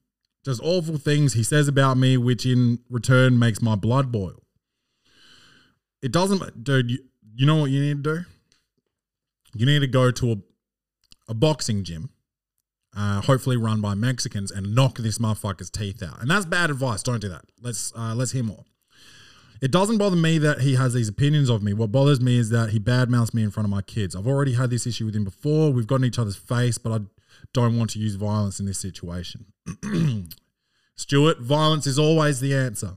[0.44, 4.42] just awful things he says about me, which in return makes my blood boil.
[6.02, 6.98] It doesn't, dude, you,
[7.34, 8.24] you know what you need to do?
[9.54, 10.36] You need to go to a,
[11.28, 12.10] a boxing gym
[12.96, 16.20] uh, hopefully run by Mexicans, and knock this motherfucker's teeth out.
[16.20, 17.02] And that's bad advice.
[17.02, 17.44] Don't do that.
[17.60, 18.64] Let's uh, let's hear more.
[19.62, 21.74] It doesn't bother me that he has these opinions of me.
[21.74, 24.16] What bothers me is that he badmouths me in front of my kids.
[24.16, 25.70] I've already had this issue with him before.
[25.70, 27.04] We've gotten each other's face, but I
[27.52, 29.46] don't want to use violence in this situation.
[30.96, 32.96] Stuart, violence is always the answer.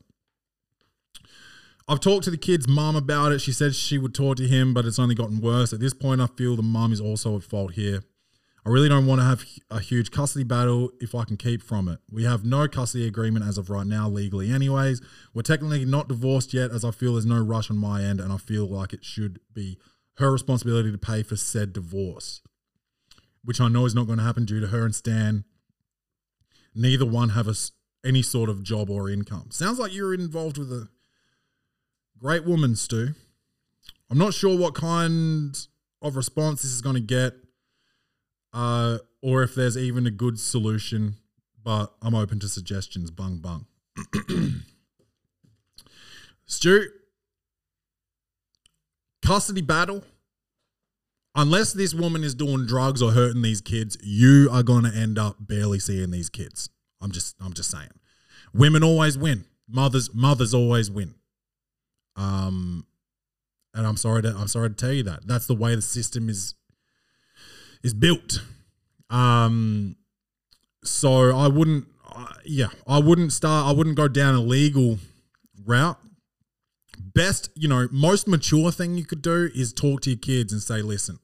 [1.87, 3.39] I've talked to the kid's mum about it.
[3.39, 5.73] She said she would talk to him, but it's only gotten worse.
[5.73, 8.03] At this point, I feel the mum is also at fault here.
[8.65, 11.89] I really don't want to have a huge custody battle if I can keep from
[11.89, 11.99] it.
[12.09, 15.01] We have no custody agreement as of right now, legally, anyways.
[15.33, 18.31] We're technically not divorced yet, as I feel there's no rush on my end, and
[18.31, 19.77] I feel like it should be
[20.17, 22.41] her responsibility to pay for said divorce,
[23.43, 25.43] which I know is not going to happen due to her and Stan.
[26.73, 27.55] Neither one have a
[28.05, 29.49] any sort of job or income.
[29.51, 30.89] Sounds like you're involved with a
[32.23, 33.09] great woman, Stu.
[34.09, 35.57] I'm not sure what kind
[36.01, 37.33] of response this is going to get
[38.53, 41.15] uh, or if there's even a good solution,
[41.61, 43.11] but I'm open to suggestions.
[43.11, 43.65] Bung bung.
[46.45, 46.87] Stu,
[49.21, 50.03] custody battle.
[51.35, 55.17] Unless this woman is doing drugs or hurting these kids, you are going to end
[55.17, 56.69] up barely seeing these kids.
[57.01, 57.89] I'm just, I'm just saying.
[58.53, 59.45] Women always win.
[59.67, 61.15] Mothers, mothers always win.
[62.15, 62.85] Um,
[63.73, 65.25] and I'm sorry to, I'm sorry to tell you that.
[65.25, 66.55] That's the way the system is
[67.83, 68.41] is built.
[69.09, 69.97] Um,
[70.83, 73.67] so I wouldn't, uh, yeah, I wouldn't start.
[73.67, 74.99] I wouldn't go down a legal
[75.65, 75.99] route.
[76.97, 80.61] Best, you know, most mature thing you could do is talk to your kids and
[80.61, 81.19] say, listen,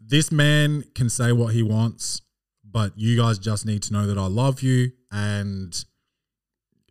[0.00, 2.22] this man can say what he wants,
[2.64, 5.84] but you guys just need to know that I love you and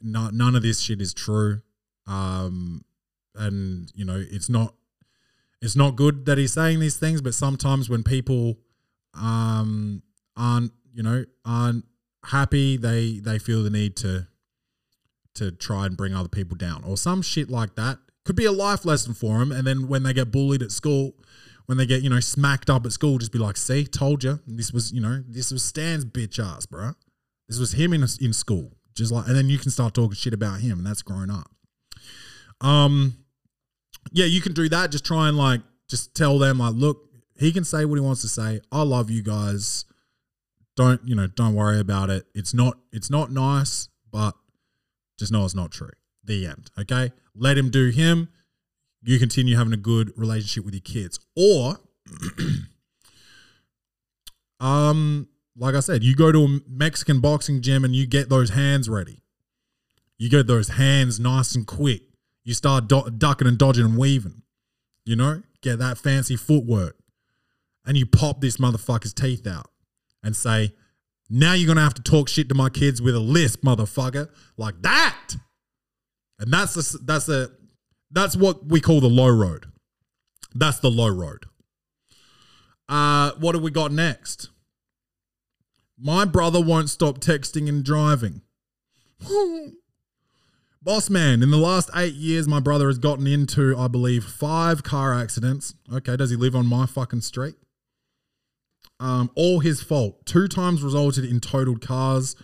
[0.02, 1.62] no, none of this shit is true.
[2.10, 2.84] Um,
[3.36, 4.74] and you know, it's not
[5.62, 8.58] it's not good that he's saying these things, but sometimes when people
[9.14, 10.02] um,
[10.36, 11.86] aren't, you know, aren't
[12.26, 14.28] happy, they they feel the need to
[15.36, 18.00] to try and bring other people down or some shit like that.
[18.26, 19.52] Could be a life lesson for them.
[19.52, 21.14] And then when they get bullied at school,
[21.68, 24.40] when they get you know smacked up at school, just be like, "See, told you,
[24.48, 26.94] this was you know this was Stan's bitch ass, bro.
[27.48, 30.34] This was him in in school." Just like, and then you can start talking shit
[30.34, 31.52] about him, and that's grown up.
[32.62, 33.18] Um,
[34.12, 34.92] yeah, you can do that.
[34.92, 38.22] Just try and like just tell them like, look, he can say what he wants
[38.22, 38.62] to say.
[38.72, 39.86] I love you guys.
[40.76, 41.28] Don't you know?
[41.28, 42.26] Don't worry about it.
[42.34, 42.78] It's not.
[42.92, 44.34] It's not nice, but
[45.18, 45.92] just know it's not true.
[46.24, 46.70] The end.
[46.80, 47.12] Okay.
[47.36, 48.30] Let him do him.
[49.02, 51.80] You continue having a good relationship with your kids, or,
[54.60, 58.50] um, like I said, you go to a Mexican boxing gym and you get those
[58.50, 59.22] hands ready.
[60.18, 62.09] You get those hands nice and quick.
[62.50, 64.42] You start do- ducking and dodging and weaving.
[65.06, 66.98] You know, get that fancy footwork.
[67.86, 69.68] And you pop this motherfucker's teeth out
[70.24, 70.74] and say,
[71.30, 74.30] now you're going to have to talk shit to my kids with a lisp, motherfucker.
[74.58, 75.36] Like that.
[76.40, 77.52] And that's the, that's a
[78.10, 79.68] that's what we call the low road.
[80.56, 81.46] That's the low road.
[82.88, 84.50] Uh, what have we got next?
[86.00, 88.42] My brother won't stop texting and driving.
[90.82, 94.82] Boss man, in the last eight years, my brother has gotten into, I believe, five
[94.82, 95.76] car accidents.
[95.92, 97.56] Okay, does he live on my fucking street?
[98.98, 100.26] Um, all his fault.
[100.26, 102.38] Two times resulted in totaled cars,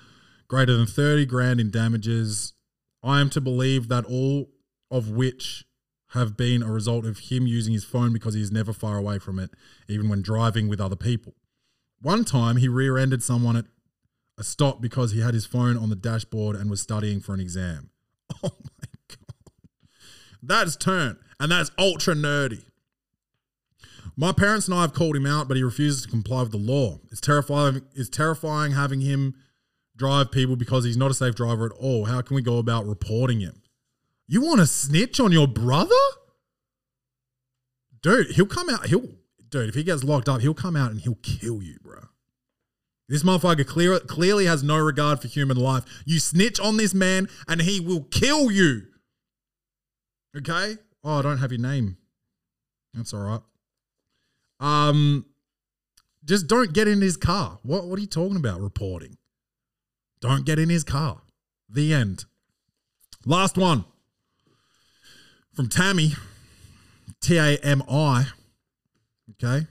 [0.50, 2.52] greater than 30 grand in damages.
[3.02, 4.50] I am to believe that all
[4.92, 5.64] of which
[6.10, 9.18] have been a result of him using his phone because he is never far away
[9.18, 9.52] from it,
[9.88, 11.36] even when driving with other people.
[12.02, 13.66] One time, he rear ended someone at
[14.38, 17.40] a stop because he had his phone on the dashboard and was studying for an
[17.40, 17.92] exam.
[18.44, 19.18] Oh my God.
[20.42, 22.64] That's turn, and that's ultra nerdy.
[24.18, 26.58] My parents and I have called him out, but he refuses to comply with the
[26.58, 27.00] law.
[27.12, 27.82] It's terrifying.
[27.94, 29.36] It's terrifying having him
[29.98, 32.06] drive people because he's not a safe driver at all.
[32.06, 33.62] How can we go about reporting him?
[34.28, 35.96] You want to snitch on your brother?
[38.02, 38.88] Dude, he'll come out.
[38.88, 39.10] He'll,
[39.50, 42.00] dude, if he gets locked up, he'll come out and he'll kill you, bro.
[43.08, 45.84] This motherfucker clear, clearly has no regard for human life.
[46.06, 48.84] You snitch on this man and he will kill you.
[50.36, 50.78] Okay?
[51.04, 51.98] Oh, I don't have your name.
[52.94, 53.42] That's all right.
[54.60, 55.26] Um,
[56.24, 57.60] just don't get in his car.
[57.62, 58.62] What What are you talking about?
[58.62, 59.18] Reporting.
[60.22, 61.22] Don't get in his car.
[61.70, 62.26] The end.
[63.26, 63.86] Last one
[65.54, 66.14] from Tammy,
[67.22, 68.28] T A M I.
[69.32, 69.68] Okay.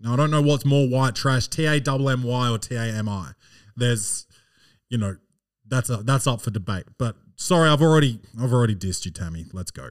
[0.00, 2.74] Now I don't know what's more white trash, T A M M Y or T
[2.74, 3.32] A M I.
[3.76, 4.26] There's,
[4.88, 5.16] you know,
[5.66, 6.84] that's a, that's up for debate.
[6.98, 9.46] But sorry, I've already I've already dissed you, Tammy.
[9.52, 9.90] Let's go.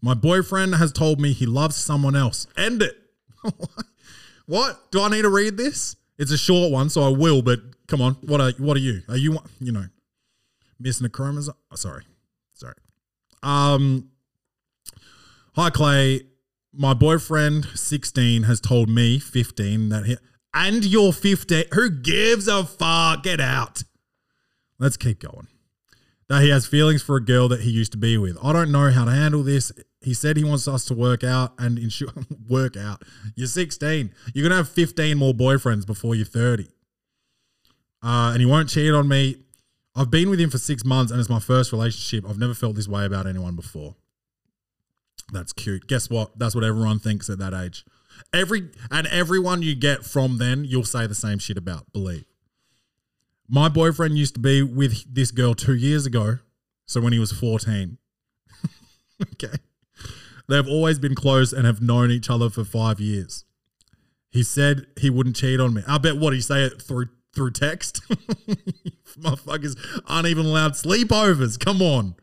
[0.00, 2.46] My boyfriend has told me he loves someone else.
[2.56, 2.96] End it.
[4.46, 4.90] what?
[4.90, 5.96] Do I need to read this?
[6.18, 7.42] It's a short one, so I will.
[7.42, 9.02] But come on, what are what are you?
[9.08, 9.86] Are you you know
[10.78, 11.56] missing a chromosome?
[11.70, 12.04] Oh, sorry,
[12.54, 12.74] sorry.
[13.42, 14.10] Um,
[15.54, 16.22] hi Clay.
[16.76, 20.16] My boyfriend, sixteen, has told me fifteen that he
[20.52, 21.64] and you're fifteen.
[21.72, 23.22] Who gives a fuck?
[23.22, 23.82] Get out.
[24.78, 25.48] Let's keep going.
[26.28, 28.36] That he has feelings for a girl that he used to be with.
[28.42, 29.72] I don't know how to handle this.
[30.00, 32.08] He said he wants us to work out and ensure
[32.48, 33.02] work out.
[33.36, 34.12] You're 16.
[34.32, 36.68] You're gonna have 15 more boyfriends before you're 30.
[38.02, 39.36] Uh, and he won't cheat on me.
[39.94, 42.28] I've been with him for six months and it's my first relationship.
[42.28, 43.94] I've never felt this way about anyone before.
[45.32, 45.86] That's cute.
[45.86, 46.38] Guess what?
[46.38, 47.84] That's what everyone thinks at that age.
[48.32, 51.92] Every and everyone you get from then, you'll say the same shit about.
[51.92, 52.24] Believe.
[53.48, 56.38] My boyfriend used to be with this girl two years ago.
[56.86, 57.98] So when he was 14.
[59.32, 59.56] okay.
[60.48, 63.44] They've always been close and have known each other for five years.
[64.30, 65.82] He said he wouldn't cheat on me.
[65.86, 68.02] I bet what he say it through through text.
[69.18, 71.58] Motherfuckers aren't even allowed sleepovers.
[71.58, 72.14] Come on.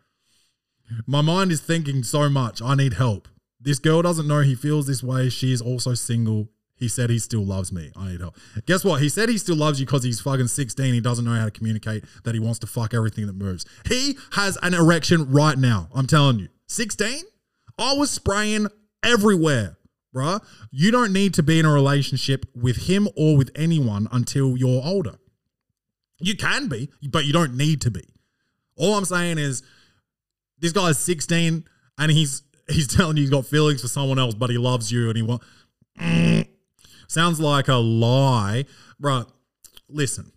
[1.06, 2.62] My mind is thinking so much.
[2.62, 3.28] I need help.
[3.60, 5.30] This girl doesn't know he feels this way.
[5.30, 6.50] She is also single.
[6.76, 7.92] He said he still loves me.
[7.96, 8.36] I need help.
[8.66, 9.02] Guess what?
[9.02, 10.94] He said he still loves you because he's fucking 16.
[10.94, 13.66] He doesn't know how to communicate that he wants to fuck everything that moves.
[13.88, 15.90] He has an erection right now.
[15.94, 16.48] I'm telling you.
[16.68, 17.24] 16?
[17.78, 18.68] I was spraying
[19.04, 19.78] everywhere,
[20.16, 20.44] bruh.
[20.72, 24.82] You don't need to be in a relationship with him or with anyone until you're
[24.84, 25.20] older.
[26.20, 28.08] You can be, but you don't need to be.
[28.76, 29.62] All I'm saying is
[30.62, 31.66] this guy's 16
[31.98, 35.10] and he's he's telling you he's got feelings for someone else, but he loves you
[35.10, 35.46] and he wants.
[36.00, 36.48] Mm.
[37.08, 38.66] Sounds like a lie.
[39.02, 39.30] Bruh,
[39.90, 40.32] listen.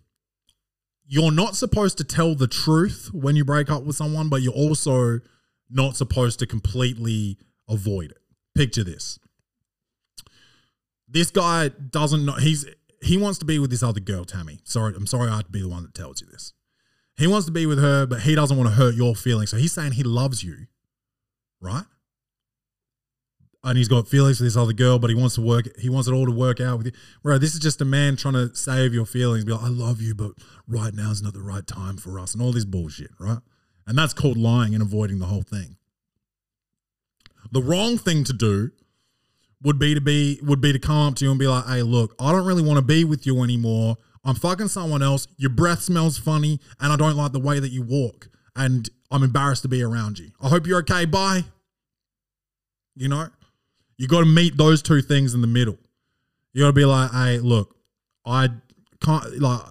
[1.07, 4.51] You're not supposed to tell the truth when you break up with someone, but you're
[4.51, 5.19] also
[5.69, 7.37] not supposed to completely
[7.69, 8.17] avoid it.
[8.55, 9.19] Picture this.
[11.07, 12.65] This guy doesn't know he's
[13.01, 14.59] he wants to be with this other girl, Tammy.
[14.63, 16.53] Sorry, I'm sorry I have to be the one that tells you this.
[17.17, 19.49] He wants to be with her, but he doesn't want to hurt your feelings.
[19.49, 20.67] So he's saying he loves you,
[21.61, 21.85] right?
[23.63, 25.65] And he's got feelings for this other girl, but he wants to work.
[25.79, 26.91] He wants it all to work out with you.
[27.23, 29.43] Bro, this is just a man trying to save your feelings.
[29.43, 30.33] Be like, I love you, but
[30.67, 33.39] right now is not the right time for us, and all this bullshit, right?
[33.87, 35.77] And that's called lying and avoiding the whole thing.
[37.51, 38.71] The wrong thing to do
[39.63, 41.81] would be to be would be to come up to you and be like, "Hey,
[41.81, 43.97] look, I don't really want to be with you anymore.
[44.25, 45.27] I'm fucking someone else.
[45.37, 49.23] Your breath smells funny, and I don't like the way that you walk, and I'm
[49.23, 50.31] embarrassed to be around you.
[50.41, 51.05] I hope you're okay.
[51.05, 51.45] Bye."
[52.95, 53.27] You know,
[53.97, 55.77] you got to meet those two things in the middle.
[56.53, 57.75] You got to be like, "Hey, look,
[58.25, 58.49] I
[59.01, 59.61] can't like."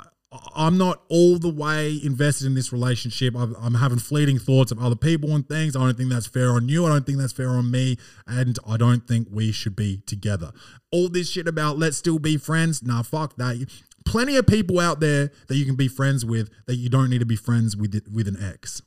[0.57, 3.35] I'm not all the way invested in this relationship.
[3.37, 5.77] I'm, I'm having fleeting thoughts of other people and things.
[5.77, 6.87] I don't think that's fair on you.
[6.87, 7.99] I don't think that's fair on me.
[8.27, 10.53] And I don't think we should be together.
[10.91, 12.83] All this shit about let's still be friends.
[12.83, 13.67] Nah, fuck that.
[14.05, 17.21] Plenty of people out there that you can be friends with that you don't need
[17.21, 18.83] to be friends with with an ex.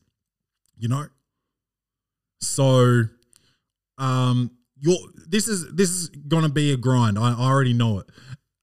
[0.77, 1.07] You know?
[2.39, 3.03] So
[3.97, 4.97] um you're
[5.27, 7.17] this is this is gonna be a grind.
[7.17, 8.07] I, I already know it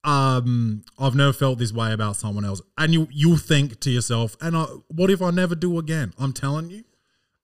[0.04, 4.36] um I've never felt this way about someone else and you you think to yourself
[4.40, 6.84] and I, what if I never do again I'm telling you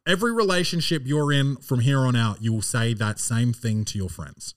[0.06, 3.98] every relationship you're in from here on out, you will say that same thing to
[3.98, 4.54] your friends.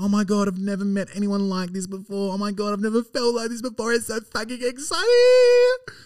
[0.00, 2.32] Oh my god, I've never met anyone like this before.
[2.32, 3.92] Oh my god, I've never felt like this before.
[3.92, 5.96] It's so fucking exciting.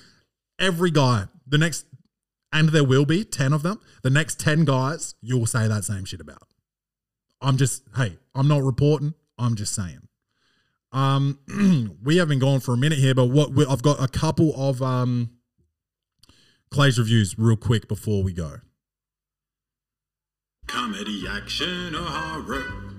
[0.58, 1.84] Every guy, the next,
[2.52, 5.84] and there will be 10 of them, the next 10 guys, you will say that
[5.84, 6.48] same shit about.
[7.42, 9.12] I'm just, hey, I'm not reporting.
[9.38, 10.08] I'm just saying.
[10.92, 11.38] Um,
[12.02, 14.54] we have been going for a minute here, but what we, I've got a couple
[14.56, 15.32] of um,
[16.70, 18.56] Clay's reviews real quick before we go.
[20.66, 22.91] Comedy, action, or horror?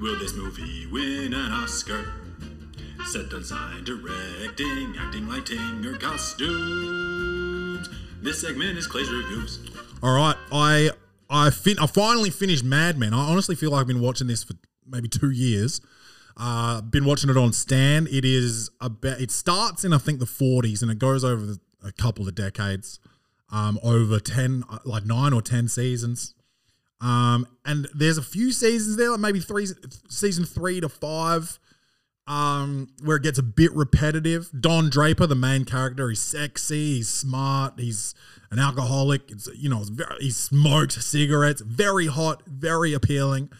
[0.00, 2.12] Will this movie win an Oscar?
[3.06, 7.88] Set design, directing, acting, lighting, or costumes?
[8.22, 9.58] This segment is Clay's reviews.
[10.00, 10.90] All right, I
[11.28, 13.12] I fin- I finally finished Mad Men.
[13.12, 14.54] I honestly feel like I've been watching this for
[14.86, 15.80] maybe two years.
[16.36, 18.06] Uh, been watching it on Stan.
[18.08, 19.20] It is about.
[19.20, 22.36] It starts in I think the 40s and it goes over the, a couple of
[22.36, 23.00] decades,
[23.50, 26.34] um, over ten uh, like nine or ten seasons.
[27.00, 29.66] Um, and there's a few seasons there, like maybe three,
[30.08, 31.58] season three to five,
[32.26, 34.50] um, where it gets a bit repetitive.
[34.58, 38.14] Don Draper, the main character, he's sexy, he's smart, he's
[38.50, 39.30] an alcoholic.
[39.30, 43.50] It's you know, it's very, he smokes cigarettes, very hot, very appealing.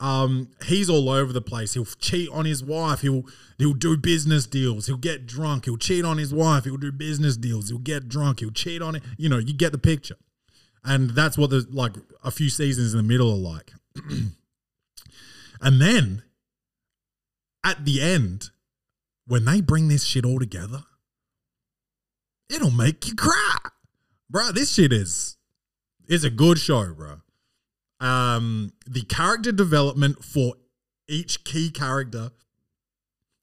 [0.00, 1.74] Um, he's all over the place.
[1.74, 3.02] He'll cheat on his wife.
[3.02, 3.24] He'll
[3.58, 4.86] he'll do business deals.
[4.86, 5.66] He'll get drunk.
[5.66, 6.64] He'll cheat on his wife.
[6.64, 7.68] He'll do business deals.
[7.68, 8.40] He'll get drunk.
[8.40, 9.02] He'll cheat on it.
[9.18, 10.16] You know, you get the picture.
[10.84, 11.92] And that's what the like
[12.24, 13.72] a few seasons in the middle are like.
[15.60, 16.22] and then
[17.64, 18.50] at the end,
[19.26, 20.84] when they bring this shit all together,
[22.48, 23.56] it'll make you cry.
[24.28, 25.36] Bro, this shit is
[26.08, 27.20] is a good show, bro.
[28.00, 30.54] Um, the character development for
[31.06, 32.30] each key character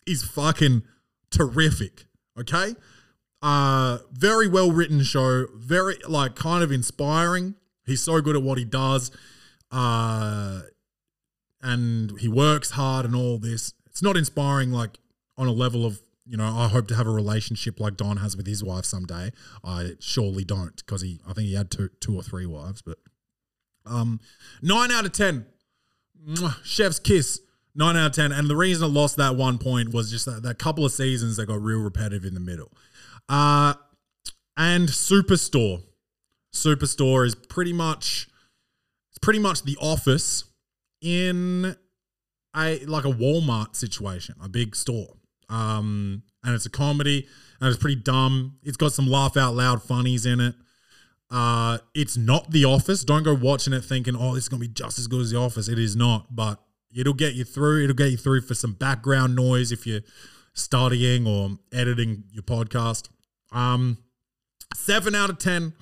[0.08, 0.84] is fucking
[1.30, 2.06] terrific.
[2.40, 2.76] Okay.
[3.42, 5.46] Uh, very well written show.
[5.56, 7.56] Very like kind of inspiring.
[7.86, 9.12] He's so good at what he does.
[9.72, 10.62] Uh,
[11.62, 13.74] and he works hard and all this.
[13.86, 14.98] It's not inspiring like
[15.38, 18.36] on a level of you know I hope to have a relationship like Don has
[18.36, 19.32] with his wife someday.
[19.64, 22.98] I surely don't because he I think he had two two or three wives, but
[23.86, 24.20] um,
[24.62, 25.46] nine out of ten.
[26.64, 27.42] Chef's kiss.
[27.76, 28.32] Nine out of ten.
[28.32, 31.38] And the reason I lost that one point was just that, that couple of seasons
[31.38, 32.72] that got real repetitive in the middle.
[33.30, 33.74] Uh,
[34.56, 35.84] and Superstore.
[36.54, 38.28] Superstore is pretty much
[39.12, 40.46] it's pretty much the office
[41.02, 41.76] in
[42.56, 45.14] a like a Walmart situation, a big store.
[45.50, 47.28] Um, and it's a comedy
[47.60, 48.58] and it's pretty dumb.
[48.64, 50.56] It's got some laugh out loud funnies in it.
[51.30, 53.04] Uh, it's not The Office.
[53.04, 55.38] Don't go watching it thinking, oh, this is gonna be just as good as The
[55.38, 55.68] Office.
[55.68, 56.62] It is not, but
[56.96, 57.84] it'll get you through.
[57.84, 60.02] It'll get you through for some background noise if you're
[60.54, 63.10] studying or editing your podcast.
[63.52, 63.98] Um,
[64.76, 65.74] seven out of ten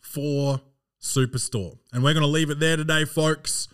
[0.00, 0.60] for
[1.00, 3.68] Superstore, and we're gonna leave it there today, folks.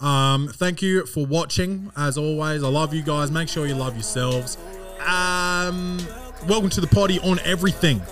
[0.00, 1.90] Um, thank you for watching.
[1.96, 3.30] As always, I love you guys.
[3.30, 4.58] Make sure you love yourselves.
[5.00, 5.98] Um,
[6.46, 8.02] welcome to the poddy on everything.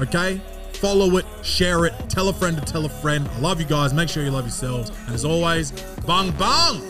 [0.00, 0.40] Okay,
[0.74, 3.28] follow it, share it, tell a friend to tell a friend.
[3.28, 3.92] I love you guys.
[3.92, 4.90] Make sure you love yourselves.
[5.06, 5.72] And as always,
[6.06, 6.80] bang bang.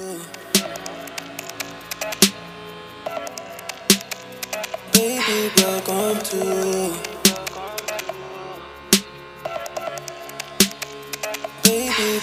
[4.92, 7.15] Baby, welcome to.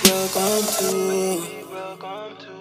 [0.02, 2.53] Welcome to.